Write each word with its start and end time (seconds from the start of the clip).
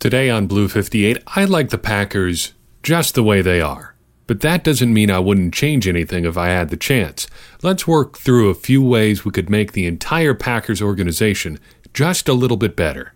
Today 0.00 0.30
on 0.30 0.46
Blue 0.46 0.66
58, 0.66 1.18
I 1.26 1.44
like 1.44 1.68
the 1.68 1.76
Packers 1.76 2.54
just 2.82 3.14
the 3.14 3.22
way 3.22 3.42
they 3.42 3.60
are. 3.60 3.94
But 4.26 4.40
that 4.40 4.64
doesn't 4.64 4.94
mean 4.94 5.10
I 5.10 5.18
wouldn't 5.18 5.52
change 5.52 5.86
anything 5.86 6.24
if 6.24 6.38
I 6.38 6.48
had 6.48 6.70
the 6.70 6.78
chance. 6.78 7.28
Let's 7.62 7.86
work 7.86 8.16
through 8.16 8.48
a 8.48 8.54
few 8.54 8.82
ways 8.82 9.26
we 9.26 9.30
could 9.30 9.50
make 9.50 9.72
the 9.72 9.84
entire 9.84 10.32
Packers 10.32 10.80
organization 10.80 11.58
just 11.92 12.30
a 12.30 12.32
little 12.32 12.56
bit 12.56 12.76
better. 12.76 13.12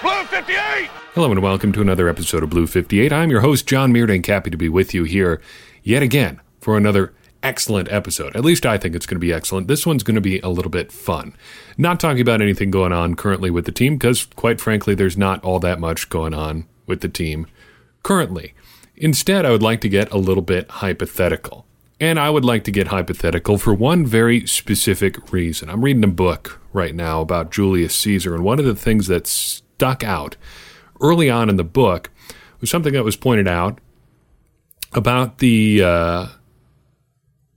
Blue 0.00 0.24
58! 0.24 0.88
Hello 1.12 1.30
and 1.30 1.42
welcome 1.42 1.72
to 1.72 1.82
another 1.82 2.08
episode 2.08 2.42
of 2.42 2.48
Blue 2.48 2.66
58. 2.66 3.12
I'm 3.12 3.30
your 3.30 3.42
host, 3.42 3.66
John 3.66 3.92
Meerdink, 3.92 4.24
happy 4.24 4.48
to 4.48 4.56
be 4.56 4.70
with 4.70 4.94
you 4.94 5.04
here 5.04 5.42
yet 5.82 6.02
again 6.02 6.40
for 6.58 6.78
another 6.78 7.12
excellent 7.44 7.92
episode. 7.92 8.34
At 8.34 8.44
least 8.44 8.66
I 8.66 8.78
think 8.78 8.96
it's 8.96 9.06
going 9.06 9.16
to 9.16 9.20
be 9.20 9.32
excellent. 9.32 9.68
This 9.68 9.86
one's 9.86 10.02
going 10.02 10.14
to 10.14 10.20
be 10.20 10.40
a 10.40 10.48
little 10.48 10.70
bit 10.70 10.90
fun. 10.90 11.36
Not 11.76 12.00
talking 12.00 12.22
about 12.22 12.40
anything 12.40 12.70
going 12.70 12.92
on 12.92 13.14
currently 13.14 13.50
with 13.50 13.66
the 13.66 13.72
team, 13.72 13.96
because 13.96 14.24
quite 14.24 14.60
frankly, 14.60 14.94
there's 14.94 15.16
not 15.16 15.44
all 15.44 15.60
that 15.60 15.78
much 15.78 16.08
going 16.08 16.34
on 16.34 16.66
with 16.86 17.00
the 17.00 17.08
team 17.08 17.46
currently. 18.02 18.54
Instead, 18.96 19.44
I 19.44 19.50
would 19.50 19.62
like 19.62 19.80
to 19.82 19.88
get 19.88 20.10
a 20.10 20.18
little 20.18 20.42
bit 20.42 20.70
hypothetical. 20.70 21.66
And 22.00 22.18
I 22.18 22.30
would 22.30 22.44
like 22.44 22.64
to 22.64 22.72
get 22.72 22.88
hypothetical 22.88 23.56
for 23.56 23.72
one 23.72 24.04
very 24.04 24.46
specific 24.46 25.32
reason. 25.32 25.70
I'm 25.70 25.84
reading 25.84 26.04
a 26.04 26.08
book 26.08 26.60
right 26.72 26.94
now 26.94 27.20
about 27.20 27.52
Julius 27.52 27.96
Caesar, 27.98 28.34
and 28.34 28.42
one 28.42 28.58
of 28.58 28.64
the 28.64 28.74
things 28.74 29.06
that 29.06 29.26
stuck 29.26 30.02
out 30.02 30.36
early 31.00 31.30
on 31.30 31.48
in 31.48 31.56
the 31.56 31.64
book 31.64 32.10
was 32.60 32.70
something 32.70 32.92
that 32.94 33.04
was 33.04 33.16
pointed 33.16 33.46
out 33.46 33.78
about 34.92 35.38
the 35.38 35.82
uh, 35.82 36.26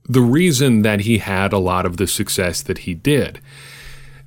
the 0.08 0.22
reason 0.22 0.82
that 0.82 1.00
he 1.00 1.18
had 1.18 1.52
a 1.52 1.58
lot 1.58 1.84
of 1.84 1.98
the 1.98 2.06
success 2.06 2.62
that 2.62 2.78
he 2.78 2.94
did. 2.94 3.40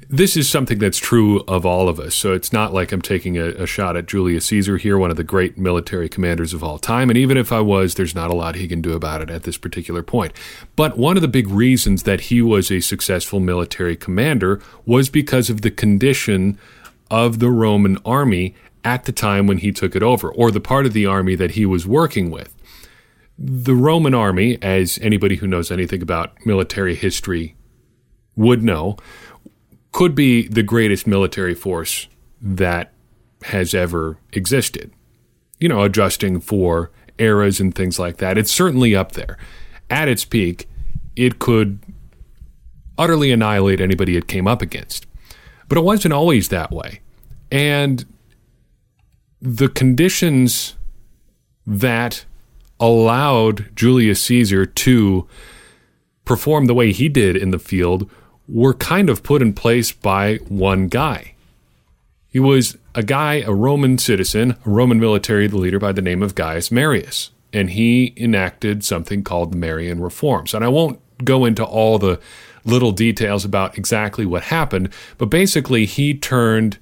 This 0.08 0.36
is 0.36 0.50
something 0.50 0.78
that's 0.78 0.98
true 0.98 1.40
of 1.48 1.66
all 1.66 1.88
of 1.88 1.98
us. 1.98 2.16
So 2.16 2.34
it's 2.34 2.52
not 2.52 2.74
like 2.74 2.92
I'm 2.92 3.02
taking 3.02 3.38
a, 3.38 3.46
a, 3.52 3.66
shot 3.66 3.96
at 3.96 4.08
Julius 4.08 4.48
Caesar 4.48 4.76
here, 4.76 4.98
one 4.98 5.10
of 5.10 5.16
the 5.16 5.24
great 5.24 5.58
military 5.58 6.10
commanders 6.10 6.54
of 6.54 6.62
all 6.66 6.78
time. 6.78 7.10
And 7.10 7.18
even 7.18 7.38
if 7.38 7.54
I 7.54 7.62
was, 7.62 7.96
there's 7.96 8.14
not 8.14 8.30
a 8.30 8.36
lot 8.36 8.56
he 8.56 8.68
can 8.68 8.82
do 8.82 8.92
about 8.92 9.22
it 9.22 9.30
at 9.30 9.44
this 9.44 9.56
particular 9.56 10.04
point. 10.04 10.34
But 10.76 10.98
one 10.98 11.16
of 11.16 11.22
the 11.22 11.30
big 11.30 11.48
reasons 11.48 12.04
that 12.04 12.22
he 12.22 12.42
was 12.42 12.70
a 12.70 12.82
successful 12.82 13.40
military 13.40 13.96
commander 13.96 14.62
was 14.86 15.10
because 15.10 15.50
of 15.50 15.62
the 15.62 15.72
condition 15.72 16.60
of 17.10 17.40
the 17.40 17.50
Roman 17.50 17.98
army 18.04 18.54
at 18.84 19.06
the 19.06 19.14
time 19.14 19.48
when 19.48 19.60
he 19.60 19.72
took 19.72 19.96
it 19.96 20.04
over, 20.04 20.30
or 20.30 20.52
the 20.52 20.60
part 20.60 20.86
of 20.86 20.92
the 20.92 21.06
army 21.06 21.36
that 21.36 21.52
he 21.52 21.66
was 21.66 21.88
working 21.88 22.32
with 22.32 22.54
the 23.44 23.74
Roman 23.74 24.14
army, 24.14 24.60
as 24.62 25.00
anybody 25.02 25.38
who 25.38 25.48
knows 25.48 25.72
anything 25.72 26.04
about 26.04 26.46
military 26.46 26.94
history 26.94 27.56
would 28.36 28.62
know, 28.62 28.98
could 29.92 30.14
be 30.14 30.48
the 30.48 30.62
greatest 30.62 31.08
military 31.08 31.56
force 31.56 32.08
that 32.40 32.94
has 33.44 33.74
ever 33.74 34.18
existed. 34.32 34.92
You 35.60 35.70
know, 35.70 35.82
adjusting 35.82 36.40
for 36.40 36.92
eras 37.18 37.60
and 37.60 37.74
things 37.74 37.98
like 37.98 38.18
that. 38.18 38.38
It's 38.38 38.52
certainly 38.52 38.96
up 38.96 39.14
there. 39.14 39.38
At 39.90 40.08
its 40.08 40.24
peak, 40.24 40.70
it 41.16 41.40
could 41.40 41.80
utterly 42.98 43.32
annihilate 43.32 43.82
anybody 43.82 44.18
it 44.18 44.28
came 44.28 44.48
up 44.48 44.62
against. 44.62 45.08
But 45.68 45.80
it 45.80 45.84
wasn't 45.84 46.14
always 46.14 46.50
that 46.50 46.72
way. 46.72 47.02
And 47.52 48.06
the 49.42 49.68
conditions 49.68 50.76
that 51.66 52.26
allowed 52.82 53.74
Julius 53.76 54.22
Caesar 54.24 54.66
to 54.66 55.28
perform 56.26 56.66
the 56.66 56.74
way 56.74 56.92
he 56.92 57.08
did 57.08 57.38
in 57.38 57.52
the 57.52 57.60
field 57.60 58.10
were 58.48 58.74
kind 58.74 59.10
of 59.10 59.24
put 59.24 59.42
in 59.42 59.54
place 59.54 59.92
by 59.92 60.38
one 60.50 60.88
guy. 60.88 61.34
He 62.28 62.40
was 62.40 62.78
a 62.96 63.04
guy, 63.04 63.36
a 63.36 63.54
Roman 63.54 63.98
citizen, 63.98 64.58
a 64.66 64.70
Roman 64.70 65.00
military 65.00 65.48
leader 65.48 65.80
by 65.80 65.92
the 65.92 66.02
name 66.02 66.24
of 66.24 66.36
Gaius 66.36 66.72
Marius, 66.72 67.32
and 67.54 67.70
he 67.70 68.14
enacted 68.18 68.84
something 68.84 69.24
called 69.24 69.54
the 69.54 69.58
Marian 69.58 70.02
Reforms. 70.02 70.54
And 70.54 70.64
I 70.64 70.70
won't 70.70 71.00
go 71.24 71.46
into 71.46 71.64
all 71.64 72.00
the 72.00 72.20
little 72.64 72.92
details 72.92 73.46
about 73.46 73.78
exactly 73.78 74.26
what 74.26 74.44
happened, 74.44 74.90
but 75.18 75.28
basically 75.28 75.86
he 75.86 76.14
turned 76.14 76.78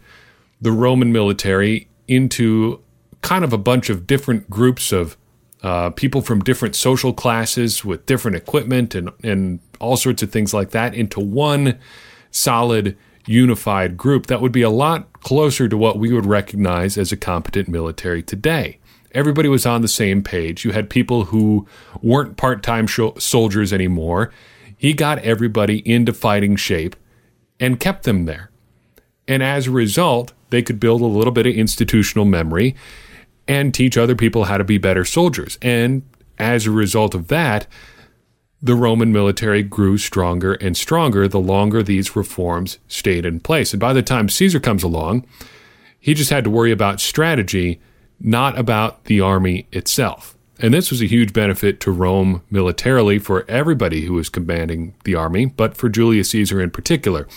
the 0.61 0.71
Roman 0.71 1.11
military 1.11 1.87
into 2.07 2.81
kind 3.21 3.43
of 3.43 3.53
a 3.53 3.57
bunch 3.57 3.89
of 3.89 4.07
different 4.07 4.49
groups 4.49 4.91
of 4.91 5.17
uh, 5.63 5.89
people 5.91 6.21
from 6.21 6.39
different 6.41 6.75
social 6.75 7.13
classes 7.13 7.83
with 7.83 8.05
different 8.05 8.37
equipment 8.37 8.95
and, 8.95 9.09
and 9.23 9.59
all 9.79 9.97
sorts 9.97 10.23
of 10.23 10.31
things 10.31 10.53
like 10.53 10.71
that 10.71 10.93
into 10.93 11.19
one 11.19 11.77
solid, 12.31 12.97
unified 13.25 13.97
group 13.97 14.27
that 14.27 14.41
would 14.41 14.51
be 14.51 14.61
a 14.61 14.69
lot 14.69 15.11
closer 15.21 15.67
to 15.67 15.77
what 15.77 15.99
we 15.99 16.13
would 16.13 16.25
recognize 16.25 16.97
as 16.97 17.11
a 17.11 17.17
competent 17.17 17.67
military 17.67 18.23
today. 18.23 18.77
Everybody 19.11 19.49
was 19.49 19.65
on 19.65 19.81
the 19.81 19.87
same 19.87 20.23
page. 20.23 20.63
You 20.63 20.71
had 20.71 20.89
people 20.89 21.25
who 21.25 21.67
weren't 22.01 22.37
part 22.37 22.63
time 22.63 22.87
sh- 22.87 22.99
soldiers 23.17 23.73
anymore. 23.73 24.31
He 24.77 24.93
got 24.93 25.19
everybody 25.19 25.79
into 25.89 26.13
fighting 26.13 26.55
shape 26.55 26.95
and 27.59 27.79
kept 27.79 28.03
them 28.03 28.25
there. 28.25 28.49
And 29.27 29.43
as 29.43 29.67
a 29.67 29.71
result, 29.71 30.33
they 30.51 30.61
could 30.61 30.79
build 30.79 31.01
a 31.01 31.05
little 31.05 31.33
bit 31.33 31.47
of 31.47 31.53
institutional 31.53 32.25
memory 32.25 32.75
and 33.49 33.73
teach 33.73 33.97
other 33.97 34.15
people 34.15 34.45
how 34.45 34.59
to 34.59 34.63
be 34.63 34.77
better 34.77 35.03
soldiers. 35.03 35.57
And 35.61 36.03
as 36.37 36.67
a 36.67 36.71
result 36.71 37.15
of 37.15 37.27
that, 37.29 37.65
the 38.61 38.75
Roman 38.75 39.11
military 39.11 39.63
grew 39.63 39.97
stronger 39.97 40.53
and 40.53 40.77
stronger 40.77 41.27
the 41.27 41.39
longer 41.39 41.81
these 41.81 42.15
reforms 42.15 42.77
stayed 42.87 43.25
in 43.25 43.39
place. 43.39 43.73
And 43.73 43.79
by 43.79 43.91
the 43.91 44.03
time 44.03 44.29
Caesar 44.29 44.59
comes 44.59 44.83
along, 44.83 45.25
he 45.99 46.13
just 46.13 46.29
had 46.29 46.43
to 46.43 46.49
worry 46.51 46.71
about 46.71 47.01
strategy, 47.01 47.81
not 48.19 48.57
about 48.57 49.05
the 49.05 49.19
army 49.19 49.67
itself. 49.71 50.37
And 50.59 50.73
this 50.73 50.91
was 50.91 51.01
a 51.01 51.07
huge 51.07 51.33
benefit 51.33 51.79
to 51.81 51.91
Rome 51.91 52.43
militarily 52.51 53.17
for 53.17 53.49
everybody 53.49 54.05
who 54.05 54.13
was 54.13 54.29
commanding 54.29 54.93
the 55.05 55.15
army, 55.15 55.47
but 55.47 55.75
for 55.75 55.89
Julius 55.89 56.29
Caesar 56.29 56.61
in 56.61 56.69
particular. 56.69 57.27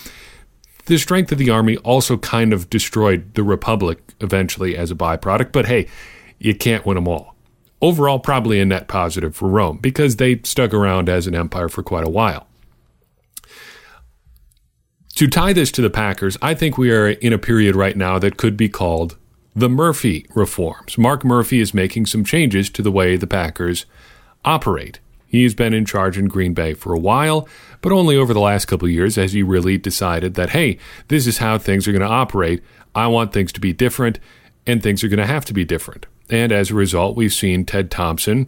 The 0.85 0.97
strength 0.97 1.31
of 1.31 1.37
the 1.37 1.49
army 1.49 1.77
also 1.77 2.17
kind 2.17 2.51
of 2.51 2.69
destroyed 2.69 3.33
the 3.35 3.43
Republic 3.43 4.13
eventually 4.19 4.75
as 4.75 4.91
a 4.91 4.95
byproduct, 4.95 5.51
but 5.51 5.67
hey, 5.67 5.87
you 6.39 6.53
can't 6.53 6.85
win 6.85 6.95
them 6.95 7.07
all. 7.07 7.35
Overall, 7.81 8.19
probably 8.19 8.59
a 8.59 8.65
net 8.65 8.87
positive 8.87 9.35
for 9.35 9.47
Rome 9.49 9.77
because 9.77 10.17
they 10.17 10.39
stuck 10.43 10.73
around 10.73 11.09
as 11.09 11.27
an 11.27 11.35
empire 11.35 11.69
for 11.69 11.83
quite 11.83 12.05
a 12.05 12.09
while. 12.09 12.47
To 15.15 15.27
tie 15.27 15.53
this 15.53 15.71
to 15.73 15.81
the 15.81 15.89
Packers, 15.89 16.37
I 16.41 16.53
think 16.53 16.77
we 16.77 16.91
are 16.91 17.09
in 17.09 17.33
a 17.33 17.37
period 17.37 17.75
right 17.75 17.95
now 17.95 18.19
that 18.19 18.37
could 18.37 18.57
be 18.57 18.67
called 18.67 19.17
the 19.55 19.69
Murphy 19.69 20.25
reforms. 20.33 20.97
Mark 20.97 21.23
Murphy 21.23 21.59
is 21.59 21.73
making 21.73 22.07
some 22.07 22.25
changes 22.25 22.69
to 22.71 22.81
the 22.81 22.91
way 22.91 23.15
the 23.15 23.27
Packers 23.27 23.85
operate. 24.43 24.99
He's 25.33 25.55
been 25.55 25.73
in 25.73 25.83
charge 25.83 26.15
in 26.15 26.27
Green 26.27 26.53
Bay 26.53 26.75
for 26.75 26.93
a 26.93 26.99
while, 26.99 27.47
but 27.81 27.91
only 27.91 28.15
over 28.15 28.35
the 28.35 28.39
last 28.39 28.65
couple 28.65 28.87
years 28.87 29.15
has 29.15 29.33
he 29.33 29.41
really 29.41 29.79
decided 29.79 30.35
that, 30.35 30.51
hey, 30.51 30.77
this 31.07 31.25
is 31.25 31.39
how 31.39 31.57
things 31.57 31.87
are 31.87 31.91
going 31.91 32.03
to 32.03 32.07
operate. 32.07 32.61
I 32.93 33.07
want 33.07 33.33
things 33.33 33.51
to 33.53 33.59
be 33.59 33.73
different, 33.73 34.19
and 34.67 34.83
things 34.83 35.03
are 35.03 35.07
going 35.07 35.17
to 35.17 35.25
have 35.25 35.43
to 35.45 35.53
be 35.53 35.65
different. 35.65 36.05
And 36.29 36.51
as 36.51 36.69
a 36.69 36.75
result, 36.75 37.17
we've 37.17 37.33
seen 37.33 37.65
Ted 37.65 37.89
Thompson 37.89 38.47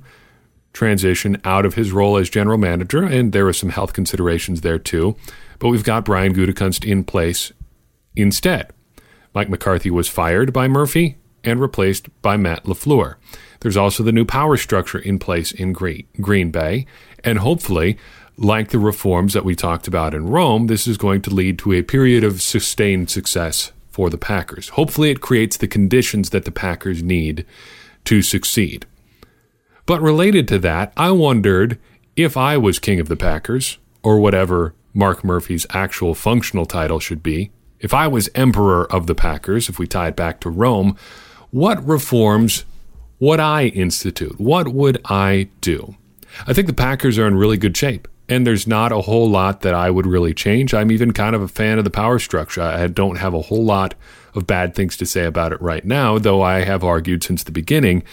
transition 0.74 1.42
out 1.44 1.66
of 1.66 1.74
his 1.74 1.92
role 1.92 2.18
as 2.18 2.30
general 2.30 2.60
manager, 2.60 3.04
and 3.04 3.34
there 3.34 3.46
were 3.46 3.54
some 3.54 3.70
health 3.70 3.94
considerations 3.94 4.62
there 4.62 4.78
too. 4.78 5.16
But 5.58 5.70
we've 5.70 5.84
got 5.84 6.06
Brian 6.06 6.36
Gutekunst 6.36 6.88
in 6.88 7.04
place 7.04 7.52
instead. 8.16 8.70
Mike 9.34 9.50
McCarthy 9.50 9.90
was 9.90 10.08
fired 10.08 10.54
by 10.54 10.68
Murphy 10.68 11.18
and 11.44 11.60
replaced 11.60 12.10
by 12.22 12.38
Matt 12.38 12.66
LaFleur. 12.66 13.16
There's 13.66 13.78
also 13.78 14.04
the 14.04 14.12
new 14.12 14.26
power 14.26 14.58
structure 14.58 15.00
in 15.00 15.18
place 15.18 15.52
in 15.52 15.74
Green 15.74 16.52
Bay. 16.52 16.86
And 17.24 17.40
hopefully, 17.40 17.98
like 18.38 18.70
the 18.70 18.78
reforms 18.78 19.34
that 19.34 19.44
we 19.44 19.56
talked 19.56 19.88
about 19.88 20.14
in 20.14 20.28
Rome, 20.28 20.68
this 20.68 20.86
is 20.86 20.98
going 20.98 21.24
to 21.24 21.34
lead 21.34 21.58
to 21.58 21.74
a 21.74 21.82
period 21.82 22.24
of 22.24 22.44
sustained 22.44 23.10
success 23.10 23.72
for 23.90 24.12
the 24.12 24.20
Packers. 24.20 24.70
Hopefully, 24.70 25.10
it 25.10 25.20
creates 25.20 25.58
the 25.58 25.68
conditions 25.68 26.30
that 26.30 26.46
the 26.46 26.52
Packers 26.52 27.02
need 27.02 27.44
to 28.04 28.22
succeed. 28.22 28.86
But 29.88 30.00
related 30.00 30.48
to 30.50 30.60
that, 30.60 30.94
I 30.96 31.10
wondered 31.10 31.80
if 32.16 32.38
I 32.38 32.58
was 32.58 32.78
king 32.78 33.00
of 33.00 33.08
the 33.08 33.16
Packers, 33.16 33.80
or 34.04 34.20
whatever 34.20 34.76
Mark 34.94 35.24
Murphy's 35.24 35.66
actual 35.72 36.14
functional 36.14 36.68
title 36.68 37.00
should 37.00 37.24
be, 37.24 37.50
if 37.80 37.96
I 37.96 38.06
was 38.06 38.30
emperor 38.36 38.86
of 38.94 39.08
the 39.08 39.16
Packers, 39.16 39.70
if 39.70 39.80
we 39.80 39.88
tie 39.88 40.10
it 40.10 40.16
back 40.16 40.40
to 40.42 40.52
Rome, 40.52 40.96
what 41.50 41.84
reforms 41.84 42.64
would 43.26 43.40
I 43.40 43.70
institute? 43.70 44.40
What 44.40 44.68
would 44.68 45.02
I 45.06 45.50
do? 45.60 45.96
I 46.46 46.54
think 46.54 46.68
the 46.68 46.74
Packers 46.74 47.18
are 47.18 47.26
in 47.26 47.34
really 47.34 47.58
good 47.58 47.76
shape, 47.76 48.08
and 48.30 48.46
there's 48.46 48.68
not 48.68 48.92
a 48.92 49.02
whole 49.02 49.28
lot 49.28 49.62
that 49.62 49.74
I 49.74 49.90
would 49.90 50.06
really 50.06 50.32
change. 50.32 50.76
I'm 50.76 50.92
even 50.92 51.12
kind 51.12 51.36
of 51.36 51.42
a 51.42 51.48
fan 51.48 51.80
of 51.80 51.86
the 51.86 51.90
power 51.90 52.20
structure. 52.20 52.62
I 52.62 52.86
don't 52.86 53.16
have 53.16 53.34
a 53.34 53.42
whole 53.42 53.66
lot 53.66 53.96
of 54.36 54.46
bad 54.46 54.76
things 54.76 54.96
to 54.98 55.08
say 55.08 55.26
about 55.26 55.54
it 55.54 55.60
right 55.60 55.84
now, 55.84 56.20
though 56.20 56.44
I 56.44 56.60
have 56.60 56.84
argued 56.84 57.24
since 57.24 57.44
the 57.44 57.52
beginning 57.52 58.04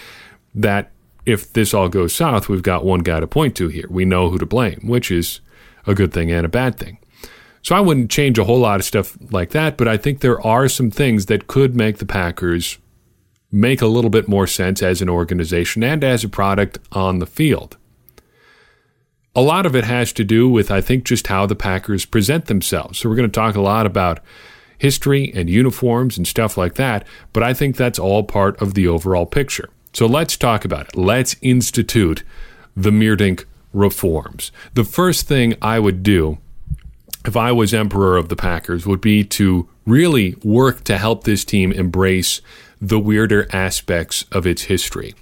that 0.54 0.90
if 1.26 1.52
this 1.52 1.74
all 1.74 1.90
goes 1.90 2.14
south, 2.14 2.48
we've 2.48 2.62
got 2.62 2.82
one 2.82 3.00
guy 3.00 3.20
to 3.20 3.26
point 3.26 3.54
to 3.56 3.68
here. 3.68 3.88
We 3.90 4.06
know 4.06 4.30
who 4.30 4.38
to 4.38 4.46
blame, 4.46 4.80
which 4.82 5.10
is 5.10 5.40
a 5.86 5.94
good 5.94 6.14
thing 6.14 6.30
and 6.30 6.46
a 6.46 6.48
bad 6.48 6.78
thing. 6.78 6.96
So 7.60 7.74
I 7.74 7.80
wouldn't 7.80 8.10
change 8.10 8.38
a 8.38 8.44
whole 8.44 8.60
lot 8.60 8.80
of 8.80 8.86
stuff 8.86 9.18
like 9.30 9.50
that, 9.50 9.76
but 9.76 9.88
I 9.88 9.98
think 9.98 10.20
there 10.20 10.40
are 10.40 10.70
some 10.70 10.90
things 10.90 11.26
that 11.26 11.48
could 11.48 11.76
make 11.76 11.98
the 11.98 12.06
Packers 12.06 12.78
make 13.52 13.82
a 13.82 13.86
little 13.86 14.10
bit 14.10 14.26
more 14.26 14.46
sense 14.46 14.82
as 14.82 15.02
an 15.02 15.10
organization 15.10 15.84
and 15.84 16.02
as 16.02 16.24
a 16.24 16.28
product 16.28 16.78
on 16.90 17.18
the 17.18 17.26
field. 17.26 17.76
A 19.36 19.42
lot 19.42 19.66
of 19.66 19.76
it 19.76 19.84
has 19.84 20.12
to 20.14 20.24
do 20.24 20.48
with, 20.48 20.70
I 20.70 20.80
think, 20.80 21.04
just 21.04 21.26
how 21.26 21.46
the 21.46 21.54
Packers 21.54 22.04
present 22.04 22.46
themselves. 22.46 22.98
So 22.98 23.08
we're 23.08 23.16
going 23.16 23.30
to 23.30 23.40
talk 23.40 23.54
a 23.54 23.60
lot 23.60 23.86
about 23.86 24.20
history 24.78 25.32
and 25.34 25.48
uniforms 25.48 26.18
and 26.18 26.26
stuff 26.26 26.56
like 26.56 26.74
that, 26.74 27.06
but 27.32 27.42
I 27.42 27.54
think 27.54 27.76
that's 27.76 27.98
all 27.98 28.24
part 28.24 28.60
of 28.60 28.74
the 28.74 28.88
overall 28.88 29.26
picture. 29.26 29.68
So 29.92 30.06
let's 30.06 30.36
talk 30.36 30.64
about 30.64 30.88
it. 30.88 30.96
Let's 30.96 31.36
institute 31.40 32.24
the 32.76 32.90
Meerdink 32.90 33.44
reforms. 33.72 34.50
The 34.74 34.84
first 34.84 35.28
thing 35.28 35.54
I 35.62 35.78
would 35.78 36.02
do 36.02 36.38
if 37.24 37.36
I 37.36 37.52
was 37.52 37.72
emperor 37.72 38.16
of 38.16 38.28
the 38.28 38.36
Packers 38.36 38.86
would 38.86 39.00
be 39.00 39.22
to 39.24 39.68
really 39.86 40.34
work 40.42 40.82
to 40.84 40.98
help 40.98 41.24
this 41.24 41.44
team 41.44 41.70
embrace 41.72 42.40
the 42.82 42.98
weirder 42.98 43.46
aspects 43.52 44.24
of 44.32 44.46
its 44.46 44.62
history. 44.62 45.14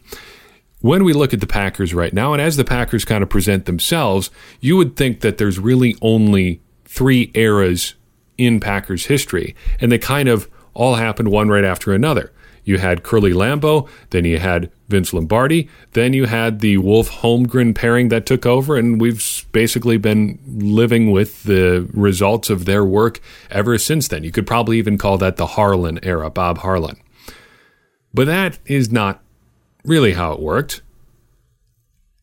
When 0.80 1.04
we 1.04 1.12
look 1.12 1.34
at 1.34 1.40
the 1.40 1.46
Packers 1.46 1.92
right 1.92 2.14
now, 2.14 2.32
and 2.32 2.40
as 2.40 2.56
the 2.56 2.64
Packers 2.64 3.04
kind 3.04 3.22
of 3.22 3.28
present 3.28 3.66
themselves, 3.66 4.30
you 4.60 4.78
would 4.78 4.96
think 4.96 5.20
that 5.20 5.36
there's 5.36 5.58
really 5.58 5.94
only 6.00 6.62
three 6.86 7.30
eras 7.34 7.94
in 8.38 8.60
Packers 8.60 9.06
history, 9.06 9.54
and 9.78 9.92
they 9.92 9.98
kind 9.98 10.28
of 10.28 10.48
all 10.72 10.94
happened 10.94 11.30
one 11.30 11.50
right 11.50 11.64
after 11.64 11.92
another. 11.92 12.32
You 12.64 12.78
had 12.78 13.02
Curly 13.02 13.32
Lambeau, 13.32 13.88
then 14.08 14.24
you 14.24 14.38
had 14.38 14.70
Vince 14.88 15.12
Lombardi, 15.12 15.68
then 15.92 16.14
you 16.14 16.26
had 16.26 16.60
the 16.60 16.78
Wolf 16.78 17.10
Holmgren 17.10 17.74
pairing 17.74 18.08
that 18.08 18.24
took 18.24 18.46
over, 18.46 18.76
and 18.76 18.98
we've 19.00 19.44
basically 19.52 19.98
been 19.98 20.38
living 20.46 21.10
with 21.10 21.42
the 21.42 21.88
results 21.92 22.48
of 22.48 22.64
their 22.64 22.84
work 22.84 23.20
ever 23.50 23.76
since 23.76 24.08
then. 24.08 24.24
You 24.24 24.30
could 24.30 24.46
probably 24.46 24.78
even 24.78 24.96
call 24.96 25.18
that 25.18 25.36
the 25.36 25.46
Harlan 25.46 26.00
era, 26.02 26.30
Bob 26.30 26.58
Harlan. 26.58 26.96
But 28.12 28.26
that 28.26 28.58
is 28.66 28.90
not 28.90 29.22
really 29.84 30.12
how 30.12 30.32
it 30.32 30.40
worked. 30.40 30.82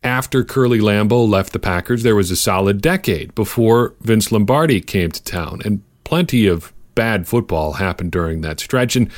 After 0.03 0.43
Curly 0.43 0.79
Lambeau 0.79 1.27
left 1.27 1.53
the 1.53 1.59
Packers, 1.59 2.03
there 2.03 2.15
was 2.15 2.31
a 2.31 2.35
solid 2.35 2.81
decade 2.81 3.33
before 3.35 3.95
Vince 4.01 4.31
Lombardi 4.31 4.79
came 4.79 5.11
to 5.11 5.23
town, 5.23 5.61
and 5.65 5.81
plenty 6.03 6.47
of 6.47 6.71
bad 6.95 7.27
football 7.27 7.73
happened 7.73 8.11
during 8.11 8.41
that 8.41 8.59
stretch, 8.59 8.95
and 8.95 9.09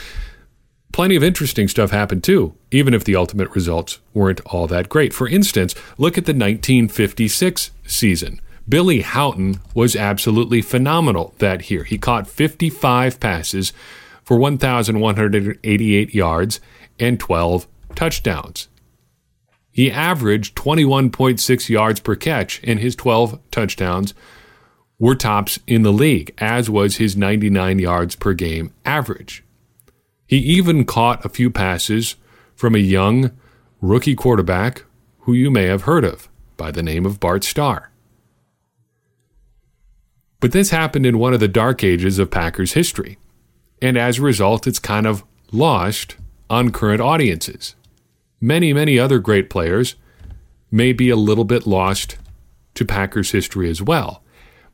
plenty 0.92 1.16
of 1.16 1.24
interesting 1.24 1.68
stuff 1.68 1.92
happened 1.92 2.24
too, 2.24 2.56
even 2.72 2.94
if 2.94 3.04
the 3.04 3.15
ultimate 3.15 3.54
results 3.56 4.00
weren't 4.13 4.42
all 4.48 4.68
that 4.68 4.89
great. 4.89 5.13
For 5.13 5.27
instance, 5.27 5.75
look 5.98 6.18
at 6.18 6.25
the 6.25 6.33
1956 6.33 7.72
season. 7.86 8.42
Billy 8.68 9.01
Howton 9.01 9.60
was 9.74 9.95
absolutely 9.95 10.62
phenomenal 10.62 11.33
that 11.39 11.69
year. 11.72 11.83
He 11.83 11.98
caught 11.98 12.27
55 12.27 13.19
passes 13.19 13.74
for 14.29 14.37
1,188 14.37 16.13
yards 16.13 16.59
and 16.99 17.19
12 17.19 17.67
touchdowns. 17.95 18.67
He 19.71 19.91
averaged 19.91 20.55
21.6 20.55 21.67
yards 21.67 21.99
per 21.99 22.13
catch, 22.13 22.61
and 22.63 22.79
his 22.79 22.95
12 22.95 23.39
touchdowns 23.49 24.13
were 24.99 25.15
tops 25.15 25.57
in 25.65 25.81
the 25.81 25.91
league, 25.91 26.31
as 26.37 26.69
was 26.69 26.97
his 26.97 27.17
99 27.17 27.79
yards 27.79 28.15
per 28.15 28.33
game 28.33 28.71
average. 28.85 29.43
He 30.27 30.37
even 30.37 30.85
caught 30.85 31.25
a 31.25 31.29
few 31.29 31.49
passes 31.49 32.15
from 32.55 32.75
a 32.75 32.77
young 32.77 33.31
rookie 33.81 34.13
quarterback 34.13 34.83
who 35.21 35.33
you 35.33 35.49
may 35.49 35.63
have 35.63 35.83
heard 35.89 36.05
of 36.05 36.29
by 36.55 36.69
the 36.69 36.83
name 36.83 37.07
of 37.07 37.19
Bart 37.19 37.43
Starr. 37.43 37.89
But 40.39 40.51
this 40.51 40.69
happened 40.69 41.07
in 41.07 41.17
one 41.17 41.33
of 41.33 41.39
the 41.39 41.47
dark 41.47 41.83
ages 41.83 42.19
of 42.19 42.29
Packers 42.29 42.73
history 42.73 43.17
and 43.81 43.97
as 43.97 44.19
a 44.19 44.23
result, 44.23 44.67
it's 44.67 44.79
kind 44.79 45.05
of 45.07 45.23
lost 45.51 46.15
on 46.49 46.71
current 46.71 47.01
audiences. 47.01 47.75
Many, 48.41 48.73
many 48.73 48.97
other 48.97 49.19
great 49.19 49.49
players 49.49 49.95
may 50.71 50.93
be 50.93 51.09
a 51.09 51.15
little 51.15 51.43
bit 51.43 51.67
lost 51.67 52.17
to 52.75 52.85
Packers 52.85 53.31
history 53.31 53.69
as 53.69 53.81
well. 53.81 54.23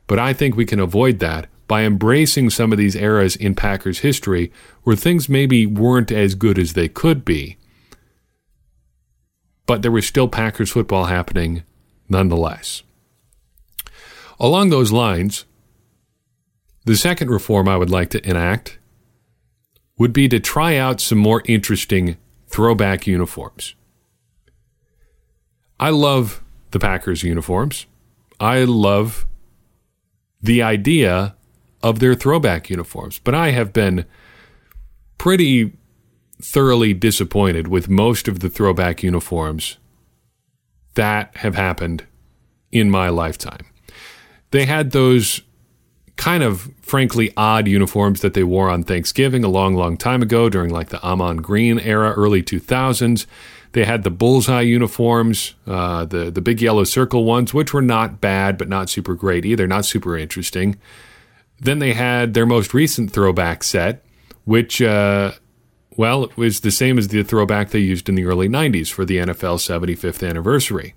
But 0.06 0.18
I 0.18 0.32
think 0.32 0.56
we 0.56 0.64
can 0.64 0.78
avoid 0.78 1.18
that 1.18 1.48
by 1.66 1.82
embracing 1.82 2.50
some 2.50 2.70
of 2.70 2.78
these 2.78 2.94
eras 2.94 3.34
in 3.34 3.54
Packers 3.54 4.00
history 4.00 4.52
where 4.84 4.94
things 4.94 5.28
maybe 5.28 5.66
weren't 5.66 6.12
as 6.12 6.34
good 6.34 6.58
as 6.58 6.74
they 6.74 6.88
could 6.88 7.24
be. 7.24 7.56
But 9.66 9.82
there 9.82 9.90
was 9.90 10.06
still 10.06 10.28
Packers 10.28 10.70
football 10.70 11.06
happening 11.06 11.64
nonetheless. 12.08 12.84
Along 14.38 14.70
those 14.70 14.92
lines, 14.92 15.44
the 16.84 16.96
second 16.96 17.30
reform 17.30 17.68
I 17.68 17.76
would 17.76 17.90
like 17.90 18.10
to 18.10 18.28
enact 18.28 18.78
would 19.98 20.12
be 20.12 20.28
to 20.28 20.40
try 20.40 20.76
out 20.76 21.00
some 21.00 21.18
more 21.18 21.42
interesting 21.46 22.16
throwback 22.48 23.06
uniforms. 23.06 23.74
I 25.78 25.90
love 25.90 26.42
the 26.70 26.78
Packers 26.78 27.22
uniforms. 27.22 27.86
I 28.38 28.64
love 28.64 29.26
the 30.42 30.62
idea 30.62 31.34
of 31.82 31.98
their 31.98 32.14
throwback 32.14 32.68
uniforms, 32.70 33.20
but 33.22 33.34
I 33.34 33.50
have 33.50 33.72
been 33.72 34.04
pretty 35.18 35.72
thoroughly 36.40 36.92
disappointed 36.92 37.68
with 37.68 37.88
most 37.88 38.28
of 38.28 38.40
the 38.40 38.50
throwback 38.50 39.02
uniforms 39.02 39.78
that 40.94 41.36
have 41.38 41.54
happened 41.54 42.04
in 42.70 42.90
my 42.90 43.08
lifetime. 43.08 43.66
They 44.50 44.66
had 44.66 44.90
those 44.90 45.40
kind 46.16 46.42
of 46.42 46.70
frankly 46.80 47.32
odd 47.36 47.68
uniforms 47.68 48.20
that 48.20 48.34
they 48.34 48.42
wore 48.42 48.70
on 48.70 48.82
Thanksgiving 48.82 49.44
a 49.44 49.48
long, 49.48 49.74
long 49.74 49.96
time 49.96 50.22
ago 50.22 50.48
during 50.48 50.70
like 50.70 50.88
the 50.88 51.00
Ahman 51.02 51.38
Green 51.38 51.78
era, 51.78 52.12
early 52.12 52.42
2000s. 52.42 53.26
They 53.72 53.84
had 53.84 54.04
the 54.04 54.10
bullseye 54.10 54.62
uniforms, 54.62 55.54
uh, 55.66 56.06
the 56.06 56.30
the 56.30 56.40
big 56.40 56.62
yellow 56.62 56.84
circle 56.84 57.24
ones, 57.24 57.52
which 57.52 57.74
were 57.74 57.82
not 57.82 58.22
bad, 58.22 58.56
but 58.56 58.70
not 58.70 58.88
super 58.88 59.14
great 59.14 59.44
either, 59.44 59.66
not 59.66 59.84
super 59.84 60.16
interesting. 60.16 60.78
Then 61.60 61.78
they 61.78 61.92
had 61.92 62.32
their 62.32 62.46
most 62.46 62.72
recent 62.72 63.10
throwback 63.12 63.62
set, 63.62 64.02
which, 64.44 64.80
uh, 64.80 65.32
well, 65.96 66.24
it 66.24 66.36
was 66.36 66.60
the 66.60 66.70
same 66.70 66.96
as 66.96 67.08
the 67.08 67.22
throwback 67.22 67.70
they 67.70 67.78
used 67.78 68.08
in 68.08 68.14
the 68.14 68.24
early 68.24 68.48
90s 68.48 68.90
for 68.90 69.04
the 69.04 69.18
NFL 69.18 69.58
75th 69.58 70.26
anniversary. 70.26 70.94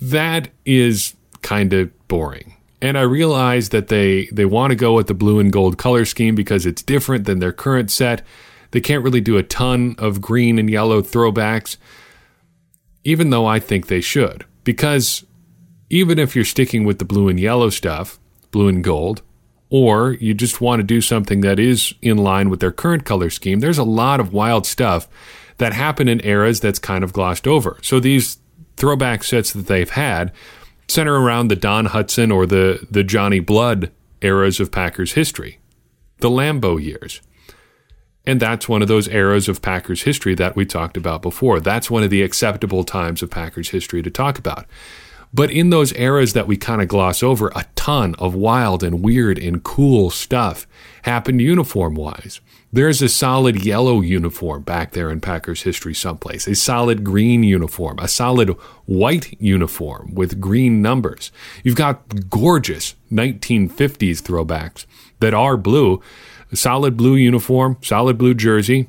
That 0.00 0.48
is 0.64 1.14
kind 1.42 1.72
of 1.72 2.08
boring. 2.08 2.54
And 2.80 2.96
I 2.96 3.02
realize 3.02 3.70
that 3.70 3.88
they, 3.88 4.26
they 4.26 4.44
want 4.44 4.70
to 4.70 4.76
go 4.76 4.94
with 4.94 5.08
the 5.08 5.14
blue 5.14 5.40
and 5.40 5.52
gold 5.52 5.78
color 5.78 6.04
scheme 6.04 6.34
because 6.34 6.64
it's 6.64 6.82
different 6.82 7.24
than 7.24 7.40
their 7.40 7.52
current 7.52 7.90
set. 7.90 8.22
They 8.70 8.80
can't 8.80 9.02
really 9.02 9.20
do 9.20 9.36
a 9.36 9.42
ton 9.42 9.96
of 9.98 10.20
green 10.20 10.58
and 10.58 10.70
yellow 10.70 11.02
throwbacks, 11.02 11.76
even 13.02 13.30
though 13.30 13.46
I 13.46 13.58
think 13.58 13.86
they 13.86 14.00
should. 14.00 14.44
Because 14.62 15.24
even 15.90 16.18
if 16.18 16.36
you're 16.36 16.44
sticking 16.44 16.84
with 16.84 16.98
the 16.98 17.04
blue 17.04 17.28
and 17.28 17.40
yellow 17.40 17.70
stuff, 17.70 18.18
blue 18.50 18.68
and 18.68 18.84
gold, 18.84 19.22
or 19.70 20.12
you 20.12 20.34
just 20.34 20.60
want 20.60 20.80
to 20.80 20.84
do 20.84 21.00
something 21.00 21.40
that 21.40 21.58
is 21.58 21.94
in 22.00 22.18
line 22.18 22.48
with 22.48 22.60
their 22.60 22.72
current 22.72 23.04
color 23.04 23.30
scheme, 23.30 23.60
there's 23.60 23.78
a 23.78 23.84
lot 23.84 24.20
of 24.20 24.32
wild 24.32 24.66
stuff 24.66 25.08
that 25.58 25.72
happened 25.72 26.08
in 26.08 26.24
eras 26.24 26.60
that's 26.60 26.78
kind 26.78 27.02
of 27.02 27.12
glossed 27.12 27.46
over. 27.46 27.78
So 27.82 27.98
these 27.98 28.38
throwback 28.76 29.24
sets 29.24 29.52
that 29.52 29.66
they've 29.66 29.90
had 29.90 30.32
center 30.88 31.20
around 31.20 31.48
the 31.48 31.56
Don 31.56 31.86
Hutson 31.86 32.34
or 32.34 32.46
the, 32.46 32.86
the 32.90 33.04
Johnny 33.04 33.40
Blood 33.40 33.92
eras 34.20 34.58
of 34.58 34.72
Packers 34.72 35.12
history, 35.12 35.58
the 36.18 36.30
Lambeau 36.30 36.82
years. 36.82 37.20
And 38.26 38.40
that's 38.40 38.68
one 38.68 38.82
of 38.82 38.88
those 38.88 39.08
eras 39.08 39.48
of 39.48 39.62
Packers 39.62 40.02
history 40.02 40.34
that 40.34 40.54
we 40.54 40.66
talked 40.66 40.96
about 40.96 41.22
before. 41.22 41.60
That's 41.60 41.90
one 41.90 42.02
of 42.02 42.10
the 42.10 42.22
acceptable 42.22 42.84
times 42.84 43.22
of 43.22 43.30
Packers 43.30 43.70
history 43.70 44.02
to 44.02 44.10
talk 44.10 44.38
about. 44.38 44.66
But 45.32 45.50
in 45.50 45.70
those 45.70 45.92
eras 45.94 46.32
that 46.32 46.46
we 46.46 46.56
kind 46.56 46.82
of 46.82 46.88
gloss 46.88 47.22
over, 47.22 47.48
a 47.54 47.66
ton 47.74 48.14
of 48.18 48.34
wild 48.34 48.82
and 48.82 49.02
weird 49.02 49.38
and 49.38 49.62
cool 49.62 50.10
stuff 50.10 50.66
happened 51.02 51.40
uniform 51.40 51.94
wise. 51.94 52.40
There's 52.70 53.00
a 53.00 53.08
solid 53.08 53.64
yellow 53.64 54.02
uniform 54.02 54.60
back 54.62 54.92
there 54.92 55.10
in 55.10 55.22
Packers 55.22 55.62
history 55.62 55.94
someplace, 55.94 56.46
a 56.46 56.54
solid 56.54 57.02
green 57.02 57.42
uniform, 57.42 57.98
a 57.98 58.08
solid 58.08 58.50
white 58.84 59.40
uniform 59.40 60.14
with 60.14 60.38
green 60.38 60.82
numbers. 60.82 61.32
You've 61.64 61.76
got 61.76 62.28
gorgeous 62.28 62.94
1950s 63.10 64.20
throwbacks 64.20 64.84
that 65.20 65.32
are 65.32 65.56
blue, 65.56 66.02
a 66.52 66.56
solid 66.56 66.94
blue 66.98 67.14
uniform, 67.14 67.78
solid 67.80 68.18
blue 68.18 68.34
jersey, 68.34 68.88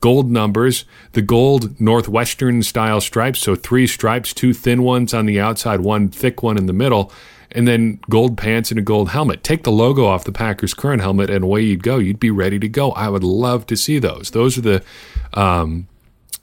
gold 0.00 0.28
numbers, 0.28 0.84
the 1.12 1.22
gold 1.22 1.80
Northwestern 1.80 2.64
style 2.64 3.00
stripes, 3.00 3.38
so 3.38 3.54
three 3.54 3.86
stripes, 3.86 4.34
two 4.34 4.52
thin 4.52 4.82
ones 4.82 5.14
on 5.14 5.26
the 5.26 5.38
outside, 5.38 5.80
one 5.80 6.08
thick 6.08 6.42
one 6.42 6.58
in 6.58 6.66
the 6.66 6.72
middle, 6.72 7.12
and 7.52 7.66
then 7.66 8.00
gold 8.08 8.36
pants 8.36 8.70
and 8.70 8.78
a 8.78 8.82
gold 8.82 9.10
helmet. 9.10 9.42
Take 9.42 9.64
the 9.64 9.72
logo 9.72 10.06
off 10.06 10.24
the 10.24 10.32
Packers' 10.32 10.74
current 10.74 11.02
helmet, 11.02 11.30
and 11.30 11.44
away 11.44 11.62
you'd 11.62 11.82
go. 11.82 11.98
You'd 11.98 12.20
be 12.20 12.30
ready 12.30 12.58
to 12.58 12.68
go. 12.68 12.92
I 12.92 13.08
would 13.08 13.24
love 13.24 13.66
to 13.66 13.76
see 13.76 13.98
those. 13.98 14.30
Those 14.30 14.56
are 14.56 14.60
the 14.60 14.84
um, 15.34 15.88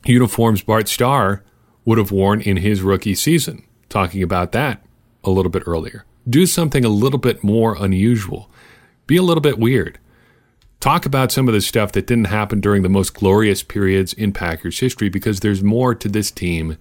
uniforms 0.05 0.61
Bart 0.61 0.87
Starr 0.87 1.43
would 1.85 1.97
have 1.97 2.11
worn 2.11 2.41
in 2.41 2.57
his 2.57 2.81
rookie 2.81 3.15
season. 3.15 3.63
Talking 3.89 4.21
about 4.21 4.51
that 4.51 4.85
a 5.23 5.29
little 5.29 5.51
bit 5.51 5.63
earlier. 5.65 6.05
Do 6.29 6.45
something 6.45 6.83
a 6.83 6.89
little 6.89 7.19
bit 7.19 7.43
more 7.43 7.77
unusual. 7.79 8.49
Be 9.05 9.15
a 9.15 9.23
little 9.23 9.41
bit 9.41 9.57
weird. 9.57 9.99
talk 10.79 11.05
about 11.05 11.31
some 11.31 11.47
of 11.47 11.53
the 11.53 11.61
stuff 11.61 11.91
that 11.93 12.07
didn't 12.07 12.25
happen 12.25 12.59
during 12.61 12.83
the 12.83 12.89
most 12.89 13.13
glorious 13.13 13.63
periods 13.63 14.13
in 14.13 14.31
Packers 14.31 14.79
history 14.79 15.09
because 15.09 15.39
there's 15.39 15.63
more 15.63 15.95
to 15.95 16.07
this 16.07 16.31
team 16.31 16.77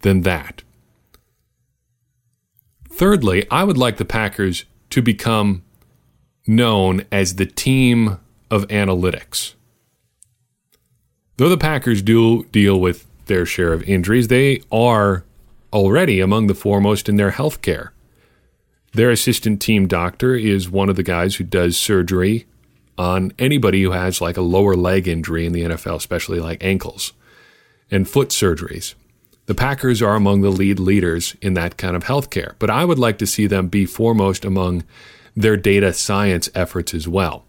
than 0.00 0.22
that. 0.22 0.62
Thirdly, 3.00 3.46
I 3.50 3.64
would 3.64 3.78
like 3.78 3.96
the 3.96 4.04
Packers 4.04 4.66
to 4.90 5.00
become 5.00 5.62
known 6.46 7.06
as 7.10 7.36
the 7.36 7.46
team 7.46 8.18
of 8.50 8.68
analytics. 8.68 9.54
Though 11.38 11.48
the 11.48 11.56
Packers 11.56 12.02
do 12.02 12.44
deal 12.52 12.78
with 12.78 13.06
their 13.24 13.46
share 13.46 13.72
of 13.72 13.82
injuries, 13.84 14.28
they 14.28 14.60
are 14.70 15.24
already 15.72 16.20
among 16.20 16.46
the 16.46 16.54
foremost 16.54 17.08
in 17.08 17.16
their 17.16 17.30
health 17.30 17.62
care. 17.62 17.94
Their 18.92 19.08
assistant 19.10 19.62
team 19.62 19.88
doctor 19.88 20.34
is 20.34 20.68
one 20.68 20.90
of 20.90 20.96
the 20.96 21.02
guys 21.02 21.36
who 21.36 21.44
does 21.44 21.78
surgery 21.78 22.44
on 22.98 23.32
anybody 23.38 23.82
who 23.82 23.92
has 23.92 24.20
like 24.20 24.36
a 24.36 24.42
lower 24.42 24.76
leg 24.76 25.08
injury 25.08 25.46
in 25.46 25.54
the 25.54 25.62
NFL, 25.62 25.96
especially 25.96 26.38
like 26.38 26.62
ankles 26.62 27.14
and 27.90 28.06
foot 28.06 28.28
surgeries. 28.28 28.92
The 29.46 29.54
Packers 29.54 30.00
are 30.00 30.14
among 30.14 30.42
the 30.42 30.50
lead 30.50 30.78
leaders 30.78 31.36
in 31.42 31.54
that 31.54 31.76
kind 31.76 31.96
of 31.96 32.04
healthcare, 32.04 32.54
but 32.58 32.70
I 32.70 32.84
would 32.84 32.98
like 32.98 33.18
to 33.18 33.26
see 33.26 33.46
them 33.46 33.68
be 33.68 33.86
foremost 33.86 34.44
among 34.44 34.84
their 35.36 35.56
data 35.56 35.92
science 35.92 36.48
efforts 36.54 36.94
as 36.94 37.08
well. 37.08 37.44